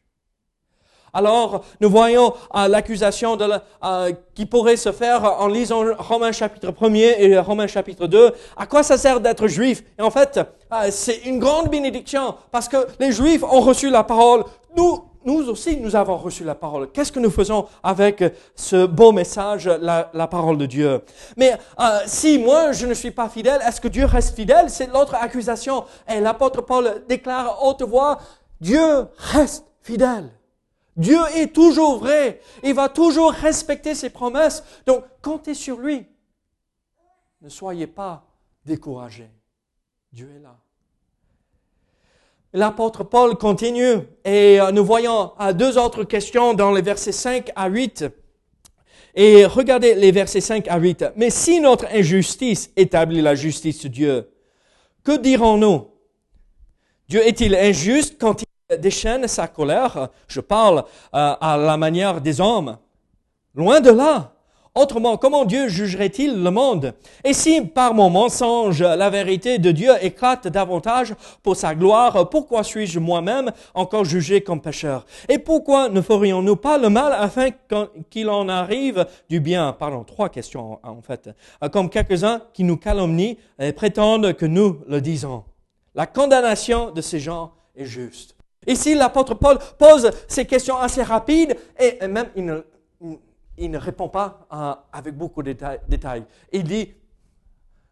Alors, 1.12 1.64
nous 1.80 1.88
voyons 1.88 2.34
euh, 2.56 2.66
l'accusation 2.66 3.38
euh, 3.40 4.12
qui 4.34 4.46
pourrait 4.46 4.76
se 4.76 4.90
faire 4.90 5.22
en 5.24 5.46
lisant 5.46 5.84
Romains 5.96 6.32
chapitre 6.32 6.74
1 6.80 6.94
et 6.94 7.38
Romains 7.38 7.68
chapitre 7.68 8.08
2. 8.08 8.32
À 8.56 8.66
quoi 8.66 8.82
ça 8.82 8.98
sert 8.98 9.20
d'être 9.20 9.46
juif? 9.46 9.84
Et 9.96 10.02
en 10.02 10.10
fait, 10.10 10.40
euh, 10.72 10.88
c'est 10.90 11.18
une 11.18 11.38
grande 11.38 11.68
bénédiction 11.68 12.34
parce 12.50 12.68
que 12.68 12.88
les 12.98 13.12
juifs 13.12 13.44
ont 13.44 13.60
reçu 13.60 13.90
la 13.90 14.02
parole. 14.02 14.44
Nous, 14.76 15.04
nous 15.24 15.48
aussi, 15.48 15.76
nous 15.76 15.96
avons 15.96 16.16
reçu 16.16 16.44
la 16.44 16.54
parole. 16.54 16.90
Qu'est-ce 16.90 17.12
que 17.12 17.20
nous 17.20 17.30
faisons 17.30 17.66
avec 17.82 18.24
ce 18.54 18.86
beau 18.86 19.12
message, 19.12 19.66
la, 19.68 20.10
la 20.14 20.26
parole 20.26 20.56
de 20.56 20.66
Dieu? 20.66 21.02
Mais 21.36 21.58
euh, 21.78 22.00
si 22.06 22.38
moi, 22.38 22.72
je 22.72 22.86
ne 22.86 22.94
suis 22.94 23.10
pas 23.10 23.28
fidèle, 23.28 23.60
est-ce 23.66 23.80
que 23.80 23.88
Dieu 23.88 24.06
reste 24.06 24.34
fidèle? 24.34 24.70
C'est 24.70 24.86
l'autre 24.86 25.14
accusation. 25.14 25.84
Et 26.08 26.20
l'apôtre 26.20 26.62
Paul 26.62 27.04
déclare 27.08 27.48
à 27.48 27.64
haute 27.64 27.82
voix, 27.82 28.18
Dieu 28.60 29.06
reste 29.16 29.66
fidèle. 29.82 30.30
Dieu 30.96 31.18
est 31.36 31.54
toujours 31.54 31.98
vrai. 31.98 32.40
Il 32.62 32.74
va 32.74 32.88
toujours 32.88 33.32
respecter 33.32 33.94
ses 33.94 34.10
promesses. 34.10 34.62
Donc, 34.86 35.04
comptez 35.22 35.54
sur 35.54 35.78
lui. 35.78 36.06
Ne 37.42 37.48
soyez 37.48 37.86
pas 37.86 38.24
découragés. 38.64 39.30
Dieu 40.12 40.30
est 40.36 40.42
là. 40.42 40.56
L'apôtre 42.52 43.04
Paul 43.04 43.36
continue 43.36 44.00
et 44.24 44.60
euh, 44.60 44.72
nous 44.72 44.84
voyons 44.84 45.32
euh, 45.40 45.52
deux 45.52 45.78
autres 45.78 46.02
questions 46.02 46.52
dans 46.52 46.72
les 46.72 46.82
versets 46.82 47.12
5 47.12 47.52
à 47.54 47.68
8. 47.68 48.06
Et 49.14 49.44
regardez 49.44 49.94
les 49.94 50.10
versets 50.10 50.40
5 50.40 50.66
à 50.66 50.78
8. 50.78 51.04
Mais 51.14 51.30
si 51.30 51.60
notre 51.60 51.86
injustice 51.92 52.72
établit 52.76 53.20
la 53.20 53.36
justice 53.36 53.82
de 53.84 53.88
Dieu, 53.88 54.30
que 55.04 55.16
dirons-nous? 55.16 55.90
Dieu 57.08 57.24
est-il 57.24 57.54
injuste 57.54 58.16
quand 58.20 58.42
il 58.42 58.80
déchaîne 58.80 59.28
sa 59.28 59.46
colère? 59.46 60.08
Je 60.26 60.40
parle 60.40 60.78
euh, 61.14 61.34
à 61.40 61.56
la 61.56 61.76
manière 61.76 62.20
des 62.20 62.40
hommes. 62.40 62.78
Loin 63.54 63.80
de 63.80 63.90
là. 63.90 64.34
Autrement, 64.80 65.18
comment 65.18 65.44
Dieu 65.44 65.68
jugerait-il 65.68 66.42
le 66.42 66.50
monde? 66.50 66.94
Et 67.22 67.34
si 67.34 67.60
par 67.60 67.92
mon 67.92 68.08
mensonge 68.08 68.80
la 68.80 69.10
vérité 69.10 69.58
de 69.58 69.72
Dieu 69.72 69.92
éclate 70.00 70.48
davantage 70.48 71.14
pour 71.42 71.54
sa 71.54 71.74
gloire, 71.74 72.30
pourquoi 72.30 72.64
suis-je 72.64 72.98
moi-même 72.98 73.52
encore 73.74 74.06
jugé 74.06 74.40
comme 74.40 74.62
pécheur? 74.62 75.04
Et 75.28 75.38
pourquoi 75.38 75.90
ne 75.90 76.00
ferions-nous 76.00 76.56
pas 76.56 76.78
le 76.78 76.88
mal 76.88 77.12
afin 77.12 77.50
qu'il 78.08 78.30
en 78.30 78.48
arrive 78.48 79.06
du 79.28 79.38
bien? 79.38 79.76
Pardon, 79.78 80.02
trois 80.02 80.30
questions 80.30 80.78
en 80.82 81.02
fait. 81.02 81.28
Comme 81.70 81.90
quelques-uns 81.90 82.40
qui 82.54 82.64
nous 82.64 82.78
calomnient 82.78 83.36
et 83.58 83.74
prétendent 83.74 84.32
que 84.32 84.46
nous 84.46 84.78
le 84.88 85.02
disons. 85.02 85.44
La 85.94 86.06
condamnation 86.06 86.90
de 86.90 87.02
ces 87.02 87.20
gens 87.20 87.52
est 87.76 87.84
juste. 87.84 88.34
Ici, 88.66 88.94
l'apôtre 88.94 89.34
Paul 89.34 89.58
pose 89.78 90.10
ces 90.26 90.46
questions 90.46 90.78
assez 90.78 91.02
rapides 91.02 91.54
et 91.78 92.06
même 92.06 92.30
il 92.34 92.64
il 93.60 93.70
ne 93.70 93.78
répond 93.78 94.08
pas 94.08 94.46
euh, 94.52 94.74
avec 94.92 95.16
beaucoup 95.16 95.42
de 95.42 95.54
détails. 95.88 96.24
Il 96.52 96.64
dit, 96.64 96.92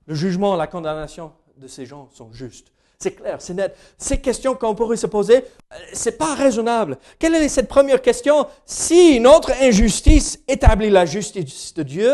le 0.07 0.15
jugement, 0.15 0.57
la 0.57 0.67
condamnation 0.67 1.33
de 1.57 1.69
ces 1.69 1.87
gens 1.87 2.09
sont 2.13 2.33
justes. 2.33 2.73
C'est 2.99 3.13
clair, 3.13 3.37
c'est 3.39 3.55
net. 3.55 3.77
Ces 3.97 4.21
questions 4.21 4.57
qu'on 4.57 4.75
pourrait 4.75 4.97
se 4.97 5.07
poser, 5.07 5.37
euh, 5.37 5.77
c'est 5.93 6.19
pas 6.19 6.35
raisonnable. 6.35 6.99
Quelle 7.19 7.35
est 7.37 7.49
cette 7.49 7.69
première 7.69 8.03
question 8.03 8.47
Si 8.65 9.21
notre 9.21 9.53
injustice 9.63 10.41
établit 10.49 10.91
la 10.91 11.07
justice 11.07 11.75
de 11.75 11.85
Dieu, 11.85 12.13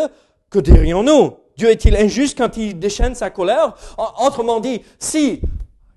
que 0.51 0.59
dirions-nous? 0.59 1.37
Dieu 1.57 1.71
est-il 1.71 1.97
injuste 1.97 2.37
quand 2.37 2.57
il 2.57 2.79
déchaîne 2.79 3.15
sa 3.15 3.31
colère? 3.31 3.75
Autrement 4.19 4.61
dit, 4.61 4.83
si 4.99 5.41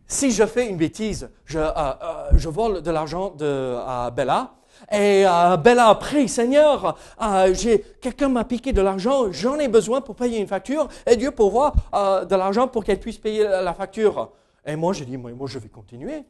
si 0.07 0.31
je 0.31 0.45
fais 0.45 0.67
une 0.67 0.77
bêtise, 0.77 1.29
je, 1.43 1.59
euh, 1.59 1.93
je 2.33 2.47
vole 2.47 2.81
de 2.81 2.91
l'argent 2.91 3.31
de 3.31 3.75
à 3.85 4.09
Bella, 4.09 4.53
et 4.91 5.25
euh, 5.25 5.57
Bella 5.57 5.89
a 5.89 6.27
Seigneur, 6.27 6.97
euh, 7.21 7.53
quelqu'un 8.01 8.29
m'a 8.29 8.45
piqué 8.45 8.71
de 8.71 8.81
l'argent, 8.81 9.31
j'en 9.31 9.59
ai 9.59 9.67
besoin 9.67 10.01
pour 10.01 10.15
payer 10.15 10.39
une 10.39 10.47
facture, 10.47 10.87
et 11.05 11.15
Dieu 11.15 11.31
pourvoit 11.31 11.73
euh, 11.93 12.25
de 12.25 12.35
l'argent 12.35 12.67
pour 12.67 12.83
qu'elle 12.83 12.99
puisse 12.99 13.17
payer 13.17 13.43
la, 13.43 13.73
facture. 13.73 14.31
Et 14.65 14.75
moi, 14.75 14.93
j'ai 14.93 15.05
dit, 15.05 15.17
moi, 15.17 15.31
je 15.45 15.59
vais 15.59 15.69
continuer. 15.69 16.23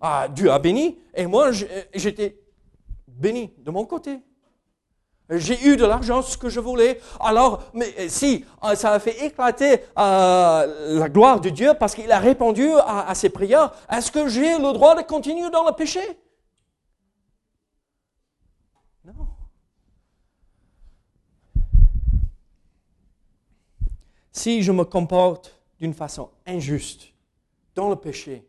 Ah, 0.00 0.28
Dieu 0.28 0.50
a 0.50 0.58
béni, 0.58 0.98
et 1.14 1.26
moi, 1.26 1.50
j'étais 1.94 2.38
béni 3.06 3.52
de 3.58 3.70
mon 3.70 3.84
côté. 3.84 4.18
J'ai 5.32 5.62
eu 5.68 5.76
de 5.76 5.84
l'argent, 5.84 6.22
ce 6.22 6.36
que 6.36 6.48
je 6.48 6.58
voulais. 6.58 7.00
Alors, 7.20 7.62
si 8.08 8.44
ça 8.74 8.92
a 8.92 8.98
fait 8.98 9.24
éclater 9.24 9.80
la 9.96 11.08
gloire 11.08 11.40
de 11.40 11.50
Dieu 11.50 11.72
parce 11.78 11.94
qu'il 11.94 12.10
a 12.10 12.18
répondu 12.18 12.68
à 12.84 13.14
ses 13.14 13.28
prières, 13.28 13.72
est-ce 13.92 14.10
que 14.10 14.26
j'ai 14.26 14.58
le 14.58 14.72
droit 14.72 14.96
de 14.96 15.02
continuer 15.02 15.50
dans 15.50 15.64
le 15.64 15.72
péché? 15.72 16.00
Si 24.40 24.62
je 24.62 24.72
me 24.72 24.84
comporte 24.84 25.60
d'une 25.78 25.92
façon 25.92 26.30
injuste 26.46 27.12
dans 27.74 27.90
le 27.90 27.96
péché, 27.96 28.46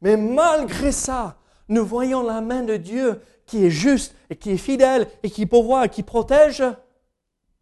mais 0.00 0.16
malgré 0.16 0.90
ça, 0.92 1.38
nous 1.68 1.84
voyons 1.84 2.22
la 2.22 2.40
main 2.40 2.62
de 2.62 2.76
Dieu 2.76 3.20
qui 3.46 3.64
est 3.64 3.70
juste 3.70 4.14
et 4.28 4.36
qui 4.36 4.50
est 4.50 4.56
fidèle 4.56 5.08
et 5.22 5.30
qui 5.30 5.46
pourvoit 5.46 5.86
et 5.86 5.88
qui 5.88 6.02
protège, 6.02 6.64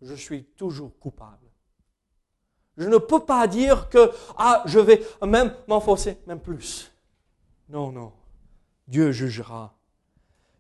je 0.01 0.15
suis 0.15 0.45
toujours 0.57 0.99
coupable. 0.99 1.51
Je 2.79 2.89
ne 2.89 2.99
peux 2.99 3.21
pas 3.21 3.47
dire 3.47 3.89
que 3.89 4.11
ah, 4.37 4.63
je 4.67 4.79
vais 4.79 5.03
même 5.27 5.55
m'enfoncer, 5.67 6.19
même 6.27 6.41
plus. 6.41 6.91
Non, 7.69 7.93
non. 7.93 8.13
Dieu 8.87 9.13
jugera 9.13 9.76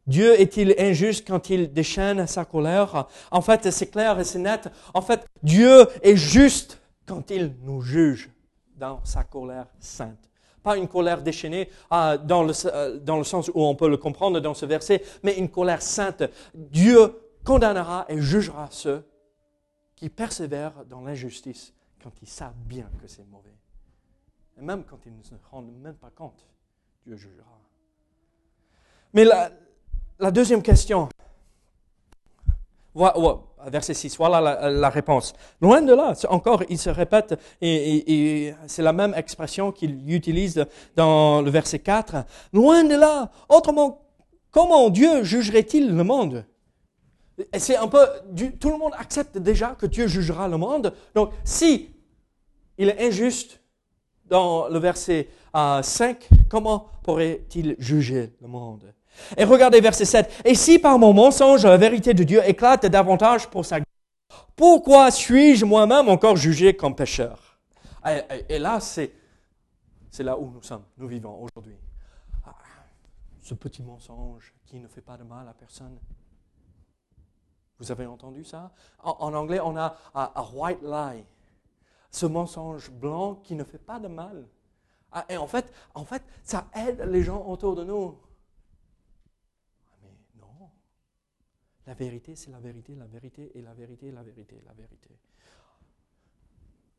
Dieu 0.06 0.40
est-il 0.40 0.74
injuste 0.78 1.26
quand 1.26 1.50
il 1.50 1.72
déchaîne 1.72 2.26
sa 2.26 2.44
colère? 2.44 3.06
En 3.30 3.40
fait, 3.40 3.70
c'est 3.70 3.88
clair 3.88 4.18
et 4.20 4.24
c'est 4.24 4.38
net. 4.38 4.68
En 4.94 5.02
fait, 5.02 5.26
Dieu 5.42 5.86
est 6.02 6.16
juste 6.16 6.80
quand 7.06 7.30
il 7.30 7.54
nous 7.62 7.80
juge 7.80 8.30
dans 8.76 9.04
sa 9.04 9.24
colère 9.24 9.66
sainte. 9.80 10.30
Pas 10.62 10.76
une 10.76 10.88
colère 10.88 11.22
déchaînée 11.22 11.70
euh, 11.92 12.18
dans, 12.18 12.42
le, 12.42 12.52
euh, 12.66 12.98
dans 12.98 13.18
le 13.18 13.24
sens 13.24 13.48
où 13.48 13.64
on 13.64 13.74
peut 13.74 13.88
le 13.88 13.96
comprendre 13.96 14.40
dans 14.40 14.54
ce 14.54 14.66
verset, 14.66 15.02
mais 15.22 15.38
une 15.38 15.48
colère 15.48 15.82
sainte. 15.82 16.24
Dieu 16.54 17.12
condamnera 17.44 18.04
et 18.08 18.20
jugera 18.20 18.68
ceux 18.70 19.04
qui 19.94 20.08
persévèrent 20.08 20.84
dans 20.84 21.00
l'injustice 21.00 21.72
quand 22.02 22.12
ils 22.20 22.28
savent 22.28 22.58
bien 22.66 22.88
que 23.00 23.08
c'est 23.08 23.24
mauvais. 23.28 23.54
Et 24.58 24.62
même 24.62 24.84
quand 24.84 24.98
ils 25.06 25.16
ne 25.16 25.22
se 25.22 25.34
rendent 25.50 25.72
même 25.80 25.94
pas 25.94 26.10
compte, 26.10 26.46
Dieu 27.04 27.16
jugera. 27.16 27.58
Mais 29.12 29.24
la, 29.24 29.50
la 30.18 30.30
deuxième 30.30 30.62
question. 30.62 31.08
verset 33.66 33.94
6, 33.94 34.16
voilà 34.16 34.70
la, 34.70 34.88
réponse. 34.88 35.34
Loin 35.60 35.82
de 35.82 35.92
là, 35.92 36.14
encore, 36.30 36.62
il 36.68 36.78
se 36.78 36.90
répète, 36.90 37.38
et, 37.60 38.54
c'est 38.66 38.82
la 38.82 38.92
même 38.92 39.14
expression 39.14 39.72
qu'il 39.72 40.10
utilise 40.12 40.64
dans 40.94 41.42
le 41.42 41.50
verset 41.50 41.80
4. 41.80 42.24
Loin 42.52 42.84
de 42.84 42.94
là, 42.94 43.30
autrement, 43.48 44.02
comment 44.50 44.88
Dieu 44.88 45.22
jugerait-il 45.24 45.94
le 45.94 46.04
monde? 46.04 46.46
C'est 47.58 47.76
un 47.76 47.88
peu, 47.88 48.06
tout 48.58 48.70
le 48.70 48.78
monde 48.78 48.92
accepte 48.96 49.36
déjà 49.36 49.76
que 49.78 49.84
Dieu 49.84 50.06
jugera 50.06 50.48
le 50.48 50.56
monde. 50.56 50.94
Donc, 51.14 51.32
si 51.44 51.90
il 52.78 52.88
est 52.88 53.06
injuste 53.06 53.60
dans 54.24 54.68
le 54.68 54.78
verset 54.78 55.28
5, 55.52 56.28
euh, 56.32 56.36
comment 56.48 56.86
pourrait-il 57.02 57.76
juger 57.78 58.32
le 58.40 58.48
monde? 58.48 58.92
Et 59.36 59.44
regardez 59.44 59.80
verset 59.80 60.04
7. 60.04 60.42
Et 60.44 60.54
si 60.54 60.78
par 60.78 60.98
mon 60.98 61.12
mensonge 61.12 61.64
la 61.64 61.76
vérité 61.76 62.14
de 62.14 62.24
Dieu 62.24 62.42
éclate 62.46 62.86
davantage 62.86 63.48
pour 63.48 63.64
sa 63.64 63.76
gloire, 63.76 63.86
pourquoi 64.54 65.10
suis-je 65.10 65.64
moi-même 65.64 66.08
encore 66.08 66.36
jugé 66.36 66.74
comme 66.76 66.94
pécheur? 66.94 67.58
Et, 68.48 68.58
là, 68.58 68.78
c'est, 68.78 69.12
c'est 70.10 70.22
là 70.22 70.38
où 70.38 70.48
nous 70.50 70.62
sommes, 70.62 70.84
nous 70.96 71.08
vivons 71.08 71.42
aujourd'hui. 71.42 71.76
Ah, 72.46 72.54
ce 73.42 73.54
petit 73.54 73.82
mensonge 73.82 74.54
qui 74.64 74.78
ne 74.78 74.86
fait 74.86 75.00
pas 75.00 75.16
de 75.16 75.24
mal 75.24 75.48
à 75.48 75.52
personne. 75.52 75.98
Vous 77.78 77.90
avez 77.90 78.06
entendu 78.06 78.44
ça? 78.44 78.70
En, 79.02 79.34
anglais, 79.34 79.60
on 79.60 79.76
a 79.76 79.96
a 80.14 80.48
white 80.54 80.82
lie. 80.82 81.24
Ce 82.10 82.24
mensonge 82.24 82.90
blanc 82.90 83.34
qui 83.42 83.56
ne 83.56 83.64
fait 83.64 83.78
pas 83.78 83.98
de 83.98 84.08
mal. 84.08 84.46
Ah, 85.12 85.24
et 85.28 85.36
en 85.36 85.46
fait, 85.46 85.72
en 85.94 86.04
fait, 86.04 86.22
ça 86.42 86.66
aide 86.74 87.00
les 87.10 87.22
gens 87.22 87.44
autour 87.46 87.74
de 87.74 87.84
nous. 87.84 88.18
La 91.86 91.94
vérité, 91.94 92.34
c'est 92.34 92.50
la 92.50 92.58
vérité, 92.58 92.94
la 92.96 93.06
vérité 93.06 93.52
et 93.54 93.62
la 93.62 93.72
vérité, 93.72 94.10
la 94.10 94.22
vérité, 94.22 94.60
la 94.66 94.72
vérité. 94.72 95.10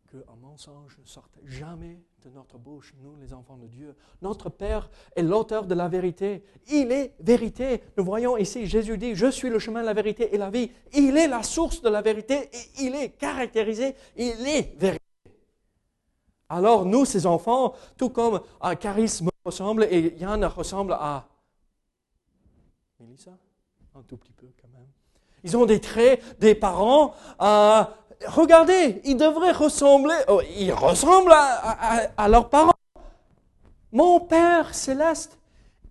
Qu'un 0.10 0.36
mensonge 0.38 0.98
ne 1.00 1.06
sorte 1.06 1.38
jamais 1.44 2.02
de 2.24 2.30
notre 2.30 2.58
bouche, 2.58 2.94
nous 3.02 3.18
les 3.18 3.34
enfants 3.34 3.58
de 3.58 3.68
Dieu. 3.68 3.94
Notre 4.22 4.50
Père 4.50 4.90
est 5.14 5.22
l'auteur 5.22 5.66
de 5.66 5.76
la 5.76 5.90
vérité. 5.90 6.46
Il 6.70 6.94
est 6.94 7.14
vérité. 7.20 7.84
Nous 7.98 8.06
voyons 8.06 8.38
ici, 8.38 8.66
Jésus 8.66 8.98
dit, 8.98 9.16
je 9.16 9.30
suis 9.30 9.50
le 9.50 9.60
chemin, 9.60 9.84
la 9.84 9.94
vérité 9.94 10.34
et 10.34 10.38
la 10.38 10.50
vie. 10.50 10.72
Il 10.94 11.18
est 11.18 11.28
la 11.28 11.44
source 11.44 11.82
de 11.82 11.90
la 11.90 12.02
vérité 12.02 12.50
et 12.54 12.84
il 12.84 12.96
est 12.96 13.10
caractérisé, 13.10 13.96
il 14.16 14.48
est 14.48 14.80
vérité. 14.80 15.04
Alors 16.48 16.86
nous, 16.86 17.04
ces 17.04 17.26
enfants, 17.26 17.74
tout 17.98 18.10
comme 18.10 18.40
charisme 18.80 19.30
ressemble 19.44 19.84
et 19.92 20.16
Yann 20.18 20.46
ressemble 20.46 20.94
à 20.94 21.28
Mélissa, 23.02 23.38
un 23.98 24.04
tout 24.04 24.18
petit 24.18 24.34
peu 24.34 24.48
quand 24.62 24.68
même. 24.70 24.88
Ils 25.44 25.56
ont 25.58 25.66
des 25.66 25.82
traits 25.82 26.40
des 26.40 26.56
parents. 26.56 27.14
Euh, 27.42 27.84
regardez, 28.28 29.02
ils 29.04 29.18
devraient 29.18 29.52
ressembler, 29.52 30.16
oh, 30.28 30.42
ils 30.56 30.72
ressemblent 30.72 31.32
à, 31.32 32.12
à 32.18 32.28
leurs 32.28 32.50
parents. 32.50 32.74
Mon 33.92 34.20
Père 34.20 34.76
céleste 34.76 35.38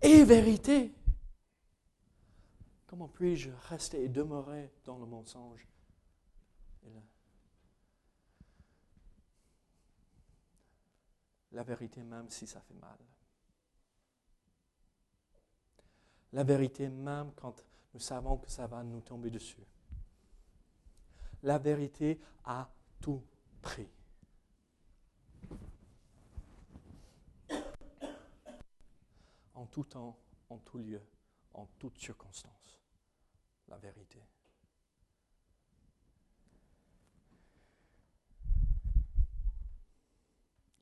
est 0.01 0.25
vérité. 0.25 0.92
Comment 2.87 3.09
puis-je 3.09 3.51
rester 3.69 4.05
et 4.05 4.09
demeurer 4.09 4.73
dans 4.85 4.99
le 4.99 5.07
mensonge? 5.07 5.66
La 11.53 11.62
vérité 11.62 12.03
même 12.03 12.29
si 12.29 12.47
ça 12.47 12.61
fait 12.61 12.75
mal. 12.75 12.99
La 16.35 16.45
vérité 16.45 16.88
même 16.90 17.33
quand 17.35 17.64
nous 17.96 18.00
savons 18.00 18.37
que 18.37 18.50
ça 18.50 18.66
va 18.66 18.82
nous 18.82 19.00
tomber 19.00 19.30
dessus. 19.30 19.66
La 21.42 21.56
vérité 21.56 22.20
a 22.44 22.68
tout 23.00 23.22
pris. 23.62 23.88
En 29.54 29.64
tout 29.64 29.85
temps, 29.85 30.14
en 30.50 30.59
tout 30.59 30.76
lieu, 30.76 31.00
en 31.54 31.66
toutes 31.78 31.96
circonstances. 31.98 32.78
La 33.66 33.78
vérité. 33.78 34.22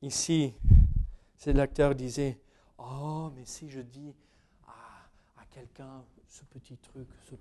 Ici, 0.01 0.53
ces 1.37 1.53
lecteurs 1.53 1.95
disaient, 1.95 2.41
oh, 2.77 3.31
mais 3.33 3.45
si 3.45 3.69
je 3.69 3.79
dis 3.79 4.13
à, 4.67 5.41
à 5.41 5.45
quelqu'un 5.45 6.03
ce 6.27 6.43
petit 6.45 6.77
truc, 6.77 7.07
ce, 7.23 7.35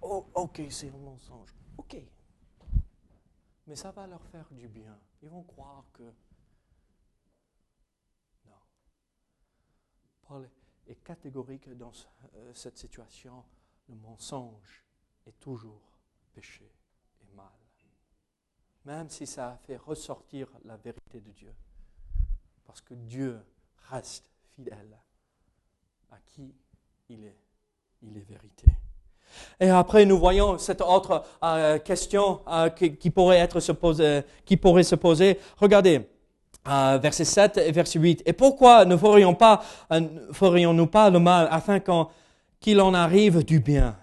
oh, 0.00 0.26
ok, 0.34 0.62
c'est 0.70 0.88
un 0.88 0.98
mensonge, 0.98 1.54
ok. 1.78 1.96
Mais 3.66 3.76
ça 3.76 3.90
va 3.92 4.06
leur 4.06 4.24
faire 4.26 4.48
du 4.50 4.68
bien. 4.68 4.98
Ils 5.22 5.28
vont 5.28 5.44
croire 5.44 5.84
que... 5.92 6.02
Non. 8.44 8.60
Paul 10.22 10.50
est 10.86 11.02
catégorique 11.02 11.68
dans 11.76 11.92
euh, 12.34 12.52
cette 12.54 12.78
situation. 12.78 13.44
Le 13.88 13.94
mensonge 13.94 14.84
est 15.26 15.38
toujours 15.38 15.98
péché 16.32 16.70
et 17.20 17.36
mal. 17.36 17.52
Même 18.84 19.08
si 19.08 19.26
ça 19.26 19.58
fait 19.62 19.76
ressortir 19.76 20.48
la 20.64 20.76
vérité 20.76 21.20
de 21.20 21.30
Dieu. 21.30 21.54
Parce 22.64 22.80
que 22.80 22.94
Dieu 22.94 23.40
reste 23.90 24.28
fidèle 24.54 24.98
à 26.10 26.18
qui 26.20 26.54
il 27.08 27.24
est. 27.24 27.38
Il 28.02 28.16
est 28.16 28.28
vérité. 28.28 28.66
Et 29.60 29.70
après, 29.70 30.04
nous 30.04 30.18
voyons 30.18 30.58
cette 30.58 30.80
autre 30.80 31.22
euh, 31.44 31.78
question 31.78 32.40
euh, 32.48 32.68
qui, 32.68 33.10
pourrait 33.10 33.48
se 34.82 34.94
poser. 34.94 35.38
Regardez, 35.56 36.08
euh, 36.68 36.98
verset 37.00 37.24
7 37.24 37.58
et 37.58 37.72
verset 37.72 37.98
8. 37.98 38.22
Et 38.26 38.32
pourquoi 38.32 38.84
ne 38.84 38.96
ferions 38.96 39.34
pas, 39.34 39.62
ferions-nous 40.32 40.86
pas 40.86 41.10
le 41.10 41.18
mal 41.18 41.48
afin 41.50 41.80
qu'il 42.60 42.80
en 42.80 42.94
arrive 42.94 43.44
du 43.44 43.60
bien? 43.60 43.96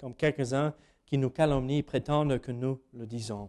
Comme 0.00 0.14
quelques-uns 0.14 0.72
qui 1.06 1.18
nous 1.18 1.30
calomnient 1.30 1.82
prétendent 1.82 2.38
que 2.38 2.52
nous 2.52 2.80
le 2.92 3.06
disons. 3.06 3.48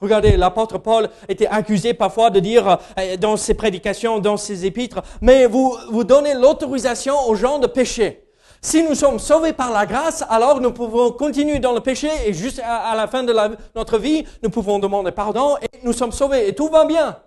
Regardez, 0.00 0.36
l'apôtre 0.36 0.78
Paul 0.78 1.08
était 1.28 1.46
accusé 1.46 1.94
parfois 1.94 2.30
de 2.30 2.40
dire 2.40 2.78
dans 3.20 3.36
ses 3.36 3.54
prédications, 3.54 4.18
dans 4.18 4.36
ses 4.36 4.66
épîtres, 4.66 5.02
mais 5.20 5.46
vous, 5.46 5.76
vous 5.90 6.04
donnez 6.04 6.34
l'autorisation 6.34 7.14
aux 7.28 7.34
gens 7.34 7.58
de 7.58 7.66
pécher. 7.66 8.23
Si 8.64 8.82
nous 8.82 8.94
sommes 8.94 9.18
sauvés 9.18 9.52
par 9.52 9.70
la 9.70 9.84
grâce, 9.84 10.24
alors 10.26 10.58
nous 10.58 10.72
pouvons 10.72 11.12
continuer 11.12 11.58
dans 11.58 11.72
le 11.74 11.80
péché 11.80 12.08
et 12.24 12.32
juste 12.32 12.62
à, 12.64 12.94
la 12.96 13.06
fin 13.06 13.22
de 13.22 13.34
notre 13.74 13.98
vie, 13.98 14.24
nous 14.42 14.48
pouvons 14.48 14.78
demander 14.78 15.12
pardon 15.12 15.58
et 15.60 15.68
nous 15.84 15.92
sommes 15.92 16.12
sauvés 16.12 16.48
et 16.48 16.54
tout 16.54 16.68
va 16.68 16.86
bien. 16.86 17.18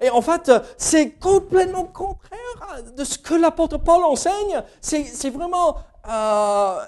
Et 0.00 0.08
en 0.08 0.22
fait, 0.22 0.50
c'est 0.78 1.10
complètement 1.18 1.84
contraire 1.84 2.38
de 2.96 3.04
ce 3.04 3.18
que 3.18 3.34
l'apôtre 3.34 3.76
Paul 3.76 4.02
enseigne. 4.02 4.62
C'est 4.80 5.28
vraiment 5.28 5.76
euh, 6.10 6.78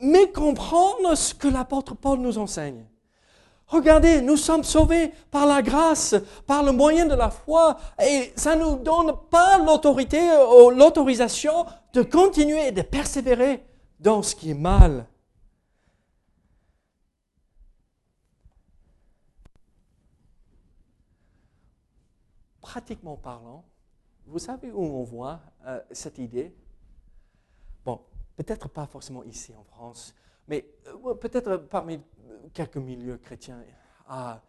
mécomprendre 0.00 1.16
ce 1.16 1.32
que 1.32 1.46
l'apôtre 1.46 1.94
Paul 1.94 2.18
nous 2.18 2.38
enseigne. 2.38 2.84
Regardez, 3.68 4.22
nous 4.22 4.38
sommes 4.38 4.64
sauvés 4.64 5.12
par 5.30 5.46
la 5.46 5.60
grâce, 5.60 6.14
par 6.46 6.62
le 6.62 6.72
moyen 6.72 7.04
de 7.04 7.14
la 7.14 7.28
foi, 7.28 7.78
et 8.02 8.32
ça 8.34 8.56
ne 8.56 8.64
nous 8.64 8.76
donne 8.76 9.14
pas 9.30 9.58
l'autorité 9.58 10.18
ou 10.58 10.70
l'autorisation 10.70 11.66
de 11.92 12.02
continuer 12.02 12.68
et 12.68 12.72
de 12.72 12.80
persévérer 12.80 13.62
dans 14.00 14.22
ce 14.22 14.34
qui 14.34 14.50
est 14.50 14.54
mal. 14.54 15.06
Pratiquement 22.62 23.16
parlant, 23.16 23.64
vous 24.26 24.38
savez 24.38 24.70
où 24.70 24.82
on 24.82 25.02
voit 25.02 25.40
euh, 25.66 25.80
cette 25.90 26.18
idée? 26.18 26.54
Bon, 27.84 28.00
peut-être 28.36 28.68
pas 28.68 28.86
forcément 28.86 29.24
ici 29.24 29.54
en 29.54 29.64
France, 29.64 30.14
mais 30.48 30.66
euh, 30.86 31.14
peut-être 31.14 31.56
parmi 31.56 32.00
quelques 32.52 32.76
milieux 32.76 33.18
chrétiens. 33.18 33.58
Ah, 34.08 34.42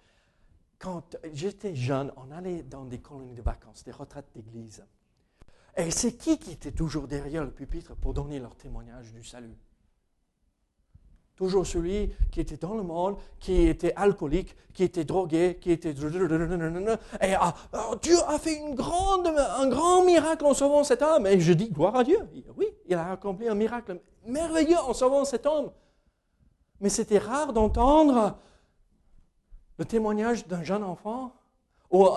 quand 0.78 1.18
j'étais 1.34 1.76
jeune, 1.76 2.12
on 2.16 2.32
allait 2.32 2.64
dans 2.64 2.86
des 2.86 3.00
colonies 3.00 3.36
de 3.36 3.42
vacances, 3.42 3.84
des 3.84 3.92
retraites 3.92 4.30
d'église. 4.34 4.86
Et 5.76 5.92
c'est 5.92 6.14
qui 6.14 6.38
qui 6.40 6.52
était 6.52 6.72
toujours 6.72 7.08
derrière 7.08 7.44
le 7.44 7.52
pupitre 7.52 7.96
pour 7.96 8.14
donner 8.14 8.40
leur 8.40 8.56
témoignage 8.56 9.14
du 9.14 9.24
salut? 9.24 9.58
Toujours 11.36 11.66
celui 11.66 12.12
qui 12.32 12.42
était 12.42 12.58
dans 12.58 12.76
le 12.76 12.84
monde, 12.84 13.16
qui 13.40 13.68
était 13.68 13.94
alcoolique, 13.96 14.58
qui 14.74 14.84
était 14.84 15.06
drogué, 15.06 15.58
qui 15.62 15.72
était... 15.72 15.92
Et 15.92 17.34
ah, 17.34 17.56
oh, 17.74 17.96
Dieu 18.02 18.18
a 18.28 18.38
fait 18.38 18.60
un 18.62 19.70
grand 19.70 20.04
miracle 20.04 20.46
en 20.46 20.54
sauvant 20.54 20.84
cet 20.84 21.02
homme. 21.02 21.28
Et 21.28 21.40
je 21.40 21.54
dis, 21.54 21.70
gloire 21.70 21.96
à 21.96 22.04
Dieu. 22.04 22.20
Oui, 22.58 22.68
il 22.88 22.96
a 22.96 23.12
accompli 23.12 23.48
un 23.48 23.56
miracle 23.56 24.02
merveilleux 24.26 24.80
en 24.80 24.94
sauvant 24.94 25.24
cet 25.24 25.46
homme. 25.46 25.72
Mais 26.82 26.90
c'était 26.90 27.18
rare 27.18 27.54
d'entendre 27.54 28.38
le 29.78 29.86
témoignage 29.86 30.48
d'un 30.48 30.64
jeune 30.64 30.84
enfant 30.84 31.34
ou 31.92 32.08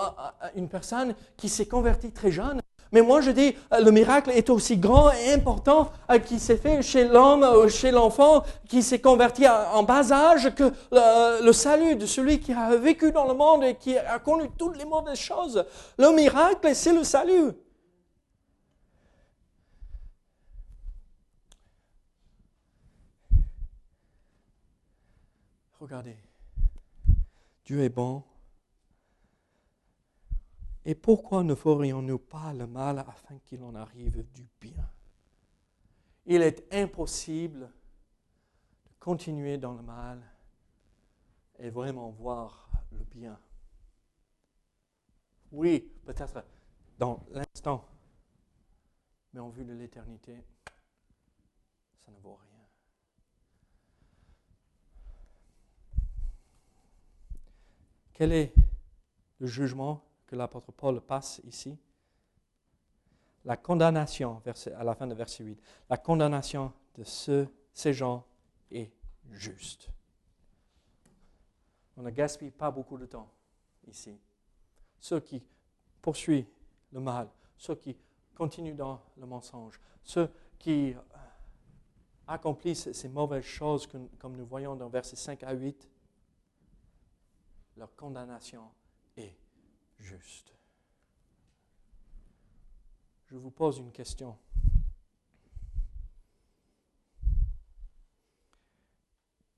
une 0.55 0.69
personne 0.69 1.15
qui 1.35 1.49
s'est 1.49 1.65
convertie 1.65 2.11
très 2.11 2.31
jeune 2.31 2.61
mais 2.93 3.01
moi, 3.01 3.21
je 3.21 3.31
dis, 3.31 3.55
euh, 3.73 3.79
le 3.79 3.89
miracle 3.89 4.29
est 4.29 4.51
aussi 4.51 4.77
grand 4.77 5.11
et 5.11 5.33
important 5.33 5.89
euh, 6.11 6.19
qui 6.19 6.39
s'est 6.39 6.57
fait 6.57 6.83
chez 6.83 7.05
l'homme, 7.05 7.43
ou 7.43 7.67
chez 7.67 7.89
l'enfant, 7.89 8.43
qui 8.69 8.83
s'est 8.83 8.99
converti 8.99 9.47
en 9.47 9.81
bas 9.81 10.11
âge, 10.11 10.53
que 10.53 10.71
euh, 10.93 11.41
le 11.41 11.51
salut 11.53 11.95
de 11.95 12.05
celui 12.05 12.39
qui 12.39 12.53
a 12.53 12.75
vécu 12.75 13.11
dans 13.11 13.25
le 13.25 13.33
monde 13.33 13.63
et 13.63 13.73
qui 13.75 13.97
a 13.97 14.19
connu 14.19 14.47
toutes 14.59 14.77
les 14.77 14.85
mauvaises 14.85 15.17
choses. 15.17 15.65
Le 15.97 16.11
miracle, 16.15 16.69
c'est 16.75 16.93
le 16.93 17.03
salut. 17.03 17.53
Regardez, 25.83 26.17
Dieu 27.65 27.81
est 27.83 27.89
bon 27.89 28.23
et 30.85 30.95
pourquoi 30.95 31.43
ne 31.43 31.53
ferions-nous 31.53 32.19
pas 32.19 32.53
le 32.53 32.67
mal 32.67 32.99
afin 32.99 33.37
qu'il 33.39 33.61
en 33.63 33.75
arrive 33.75 34.25
du 34.31 34.47
bien? 34.61 34.89
Il 36.25 36.41
est 36.41 36.73
impossible 36.73 37.69
de 38.85 38.93
continuer 38.97 39.57
dans 39.57 39.73
le 39.73 39.81
mal 39.81 40.23
et 41.59 41.69
vraiment 41.69 42.11
voir 42.11 42.69
le 42.93 43.03
bien. 43.03 43.37
Oui, 45.51 45.81
peut-être 46.05 46.45
dans 46.97 47.25
l'instant, 47.31 47.85
mais 49.33 49.41
en 49.41 49.49
vue 49.49 49.65
de 49.65 49.73
l'éternité, 49.73 50.41
ça 52.05 52.09
ne 52.09 52.19
vaut 52.19 52.35
rien. 52.35 52.52
Quel 58.13 58.31
est 58.31 58.53
le 59.39 59.47
jugement 59.47 60.03
l'apôtre 60.35 60.71
Paul 60.71 61.01
passe 61.01 61.41
ici? 61.45 61.77
La 63.45 63.57
condamnation, 63.57 64.41
à 64.75 64.83
la 64.83 64.95
fin 64.95 65.07
de 65.07 65.13
verset 65.13 65.43
8, 65.43 65.61
la 65.89 65.97
condamnation 65.97 66.71
de 66.95 67.03
ces 67.03 67.93
gens 67.93 68.25
est 68.71 68.91
juste. 69.31 69.89
On 71.97 72.01
ne 72.01 72.09
gaspille 72.09 72.51
pas 72.51 72.71
beaucoup 72.71 72.97
de 72.97 73.05
temps 73.05 73.29
ici. 73.87 74.17
Ceux 74.99 75.19
qui 75.19 75.43
poursuivent 76.01 76.47
le 76.91 76.99
mal, 76.99 77.29
ceux 77.57 77.75
qui 77.75 77.97
continuent 78.35 78.75
dans 78.75 79.01
le 79.17 79.25
mensonge, 79.25 79.79
ceux 80.03 80.29
qui 80.57 80.95
accomplissent 82.25 82.91
ces 82.93 83.09
mauvaises 83.09 83.43
choses, 83.43 83.87
comme 84.17 84.37
nous 84.37 84.45
voyons 84.45 84.75
dans 84.75 84.87
versets 84.87 85.17
5 85.17 85.43
à 85.43 85.51
8, 85.51 85.89
leur 87.77 87.95
condamnation 87.95 88.71
est 89.17 89.35
juste. 89.99 90.53
Je 93.25 93.35
vous 93.35 93.51
pose 93.51 93.79
une 93.79 93.91
question. 93.91 94.37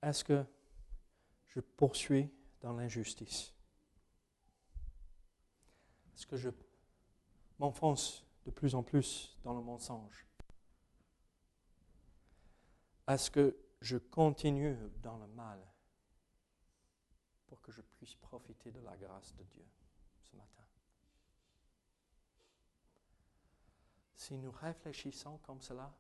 Est-ce 0.02 0.24
que 0.24 0.46
je 1.48 1.60
poursuis 1.60 2.30
dans 2.62 2.74
l'injustice? 2.74 3.54
Est-ce 6.16 6.28
que 6.28 6.38
je 6.38 6.50
m'enfonce 7.60 8.26
de 8.46 8.52
plus 8.52 8.76
en 8.76 8.84
plus 8.84 9.38
dans 9.44 9.54
le 9.54 9.62
mensonge? 9.62 10.26
Est-ce 13.08 13.30
que 13.30 13.58
je 13.82 13.98
continue 13.98 14.78
dans 15.02 15.18
le 15.18 15.28
mal? 15.28 15.60
Pour 17.48 17.62
que 17.62 17.72
je 17.72 17.82
puisse 17.82 18.16
profiter 18.16 18.72
de 18.72 18.80
la 18.82 18.96
grâce 18.98 19.36
de 19.36 19.44
Dieu 19.44 19.66
Si 24.26 24.36
nous 24.40 24.50
réfléchissons 24.50 25.38
comme 25.44 25.62
cela, 25.62 25.94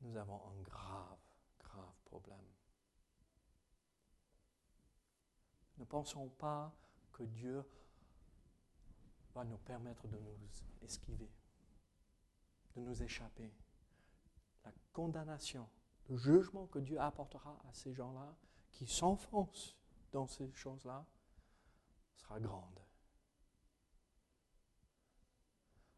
nous 0.00 0.16
avons 0.16 0.42
un 0.44 0.60
grave, 0.62 1.20
grave 1.60 1.94
problème. 2.04 2.50
Ne 5.76 5.84
pensons 5.84 6.28
pas 6.30 6.74
que 7.12 7.22
Dieu 7.22 7.64
va 9.36 9.44
nous 9.44 9.58
permettre 9.58 10.08
de 10.08 10.18
nous 10.18 10.36
esquiver, 10.82 11.30
de 12.74 12.80
nous 12.80 13.04
échapper. 13.04 13.54
La 14.64 14.72
condamnation, 14.92 15.70
le 16.08 16.16
jugement 16.16 16.66
que 16.66 16.80
Dieu 16.80 17.00
apportera 17.00 17.56
à 17.68 17.72
ces 17.72 17.94
gens-là 17.94 18.34
qui 18.72 18.86
s'enfoncent 18.86 19.76
dans 20.12 20.26
ces 20.26 20.50
choses-là 20.52 21.04
sera 22.16 22.38
grande. 22.40 22.80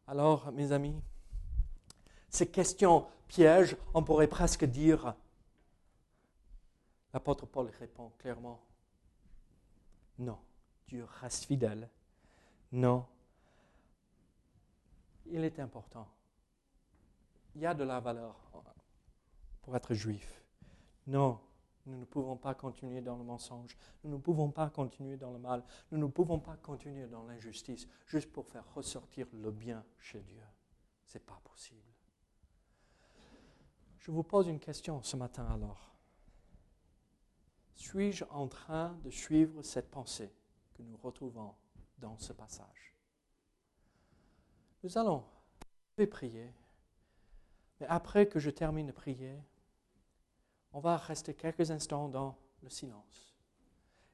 Alors, 0.07 0.51
mes 0.51 0.71
amis, 0.71 1.01
ces 2.29 2.49
questions 2.49 3.07
pièges, 3.27 3.77
on 3.93 4.03
pourrait 4.03 4.27
presque 4.27 4.65
dire, 4.65 5.15
l'apôtre 7.13 7.45
Paul 7.45 7.69
répond 7.79 8.11
clairement, 8.17 8.61
non, 10.19 10.39
Dieu 10.87 11.05
reste 11.21 11.45
fidèle. 11.45 11.89
Non, 12.71 13.05
il 15.25 15.43
est 15.43 15.59
important. 15.59 16.07
Il 17.55 17.61
y 17.61 17.65
a 17.65 17.73
de 17.73 17.83
la 17.83 17.99
valeur 17.99 18.35
pour 19.61 19.75
être 19.75 19.93
juif. 19.93 20.43
Non, 21.07 21.39
nous 21.85 21.97
ne 21.97 22.05
pouvons 22.05 22.37
pas 22.37 22.53
continuer 22.53 23.01
dans 23.01 23.17
le 23.17 23.23
mensonge. 23.23 23.77
Nous 24.03 24.11
ne 24.11 24.17
pouvons 24.17 24.51
pas 24.51 24.69
continuer 24.69 25.17
dans 25.17 25.31
le 25.31 25.39
mal. 25.39 25.63
Nous 25.91 25.97
ne 25.97 26.05
pouvons 26.07 26.39
pas 26.39 26.57
continuer 26.57 27.07
dans 27.07 27.23
l'injustice 27.23 27.87
juste 28.05 28.31
pour 28.31 28.47
faire 28.47 28.65
ressortir 28.73 29.27
le 29.33 29.51
bien 29.51 29.83
chez 29.99 30.21
Dieu. 30.21 30.43
Ce 31.05 31.17
n'est 31.17 31.23
pas 31.23 31.39
possible. 31.43 31.81
Je 33.99 34.11
vous 34.11 34.23
pose 34.23 34.47
une 34.47 34.59
question 34.59 35.01
ce 35.03 35.15
matin 35.15 35.45
alors. 35.45 35.95
Suis-je 37.75 38.25
en 38.29 38.47
train 38.47 38.97
de 39.03 39.09
suivre 39.09 39.61
cette 39.63 39.89
pensée 39.89 40.31
que 40.73 40.83
nous 40.83 40.97
retrouvons 40.97 41.55
dans 41.97 42.17
ce 42.17 42.33
passage? 42.33 42.95
Nous 44.83 44.97
allons 44.97 45.23
prier, 46.07 46.53
mais 47.79 47.87
après 47.87 48.27
que 48.27 48.39
je 48.39 48.49
termine 48.49 48.87
de 48.87 48.91
prier, 48.91 49.39
on 50.73 50.79
va 50.79 50.97
rester 50.97 51.33
quelques 51.33 51.71
instants 51.71 52.07
dans 52.07 52.37
le 52.63 52.69
silence. 52.69 53.35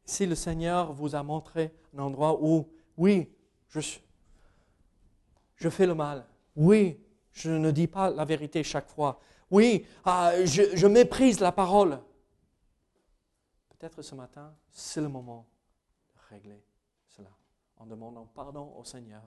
Si 0.05 0.25
le 0.25 0.35
Seigneur 0.35 0.93
vous 0.93 1.15
a 1.15 1.23
montré 1.23 1.73
un 1.93 1.99
endroit 1.99 2.41
où, 2.41 2.69
oui, 2.95 3.31
je, 3.69 3.79
je 5.55 5.69
fais 5.69 5.85
le 5.85 5.95
mal, 5.95 6.25
oui, 6.55 6.99
je 7.31 7.51
ne 7.51 7.71
dis 7.71 7.87
pas 7.87 8.09
la 8.09 8.25
vérité 8.25 8.63
chaque 8.63 8.89
fois, 8.89 9.19
oui, 9.51 9.85
ah, 10.05 10.33
je, 10.45 10.75
je 10.75 10.87
méprise 10.87 11.39
la 11.39 11.51
parole, 11.51 11.99
peut-être 13.69 14.01
ce 14.01 14.15
matin, 14.15 14.55
c'est 14.71 15.01
le 15.01 15.09
moment 15.09 15.47
de 16.13 16.19
régler 16.29 16.63
cela 17.07 17.29
en 17.77 17.85
demandant 17.85 18.25
pardon 18.25 18.73
au 18.77 18.83
Seigneur, 18.83 19.23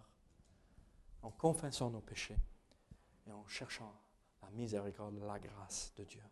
en 1.22 1.30
confessant 1.30 1.90
nos 1.90 2.00
péchés 2.00 2.36
et 3.26 3.32
en 3.32 3.46
cherchant 3.46 3.94
la 4.42 4.50
miséricorde, 4.50 5.18
la 5.22 5.38
grâce 5.38 5.92
de 5.96 6.04
Dieu. 6.04 6.22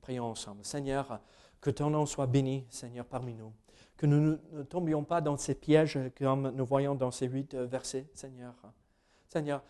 Prions 0.00 0.30
ensemble. 0.30 0.64
Seigneur, 0.64 1.20
que 1.60 1.70
ton 1.70 1.90
nom 1.90 2.06
soit 2.06 2.26
béni, 2.26 2.66
Seigneur, 2.70 3.04
parmi 3.04 3.34
nous. 3.34 3.52
Que 3.96 4.06
nous 4.06 4.38
ne 4.52 4.62
tombions 4.62 5.04
pas 5.04 5.20
dans 5.20 5.36
ces 5.36 5.54
pièges 5.54 5.98
comme 6.16 6.50
nous 6.50 6.64
voyons 6.64 6.94
dans 6.94 7.10
ces 7.10 7.26
huit 7.26 7.54
versets, 7.54 8.08
Seigneur. 8.14 8.54
Seigneur, 9.28 9.62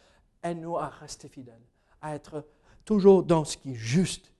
aide-nous 0.43 0.77
à 0.77 0.89
rester 0.89 1.29
fidèles, 1.29 1.67
à 2.01 2.15
être 2.15 2.47
toujours 2.85 3.23
dans 3.23 3.45
ce 3.45 3.57
qui 3.57 3.73
est 3.73 3.75
juste, 3.75 4.33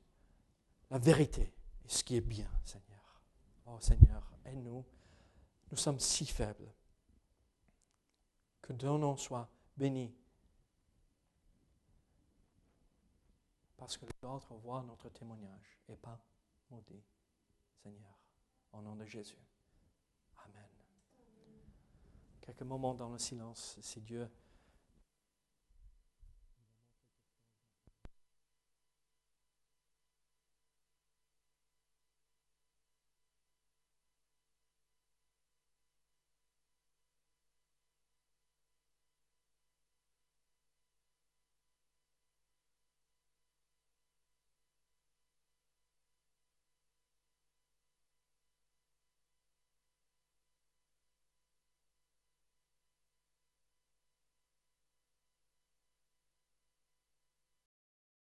la 0.91 0.99
vérité 0.99 1.53
et 1.85 1.89
ce 1.89 2.05
qui 2.05 2.17
est 2.17 2.21
bien, 2.21 2.49
Seigneur. 2.65 3.23
Oh 3.67 3.79
Seigneur, 3.81 4.31
aide-nous. 4.45 4.85
Nous 5.71 5.77
sommes 5.77 6.01
si 6.01 6.27
faibles. 6.27 6.73
Que 8.63 8.73
ton 8.73 8.99
nom 8.99 9.17
soit 9.17 9.49
béni 9.77 10.15
parce 13.79 13.97
que 13.97 14.05
l'autre 14.23 14.53
voit 14.57 14.83
notre 14.83 15.09
témoignage 15.09 15.79
et 15.89 15.97
pas 15.97 16.21
maudit, 16.71 17.03
Seigneur, 17.83 18.19
au 18.73 18.83
nom 18.83 18.97
de 18.97 19.07
Jésus. 19.07 19.39
Amen. 20.45 20.69
Quelques 22.43 22.63
moments 22.63 22.95
dans 22.95 23.09
le 23.09 23.19
silence, 23.19 23.79
si 23.81 24.01
Dieu 24.01 24.29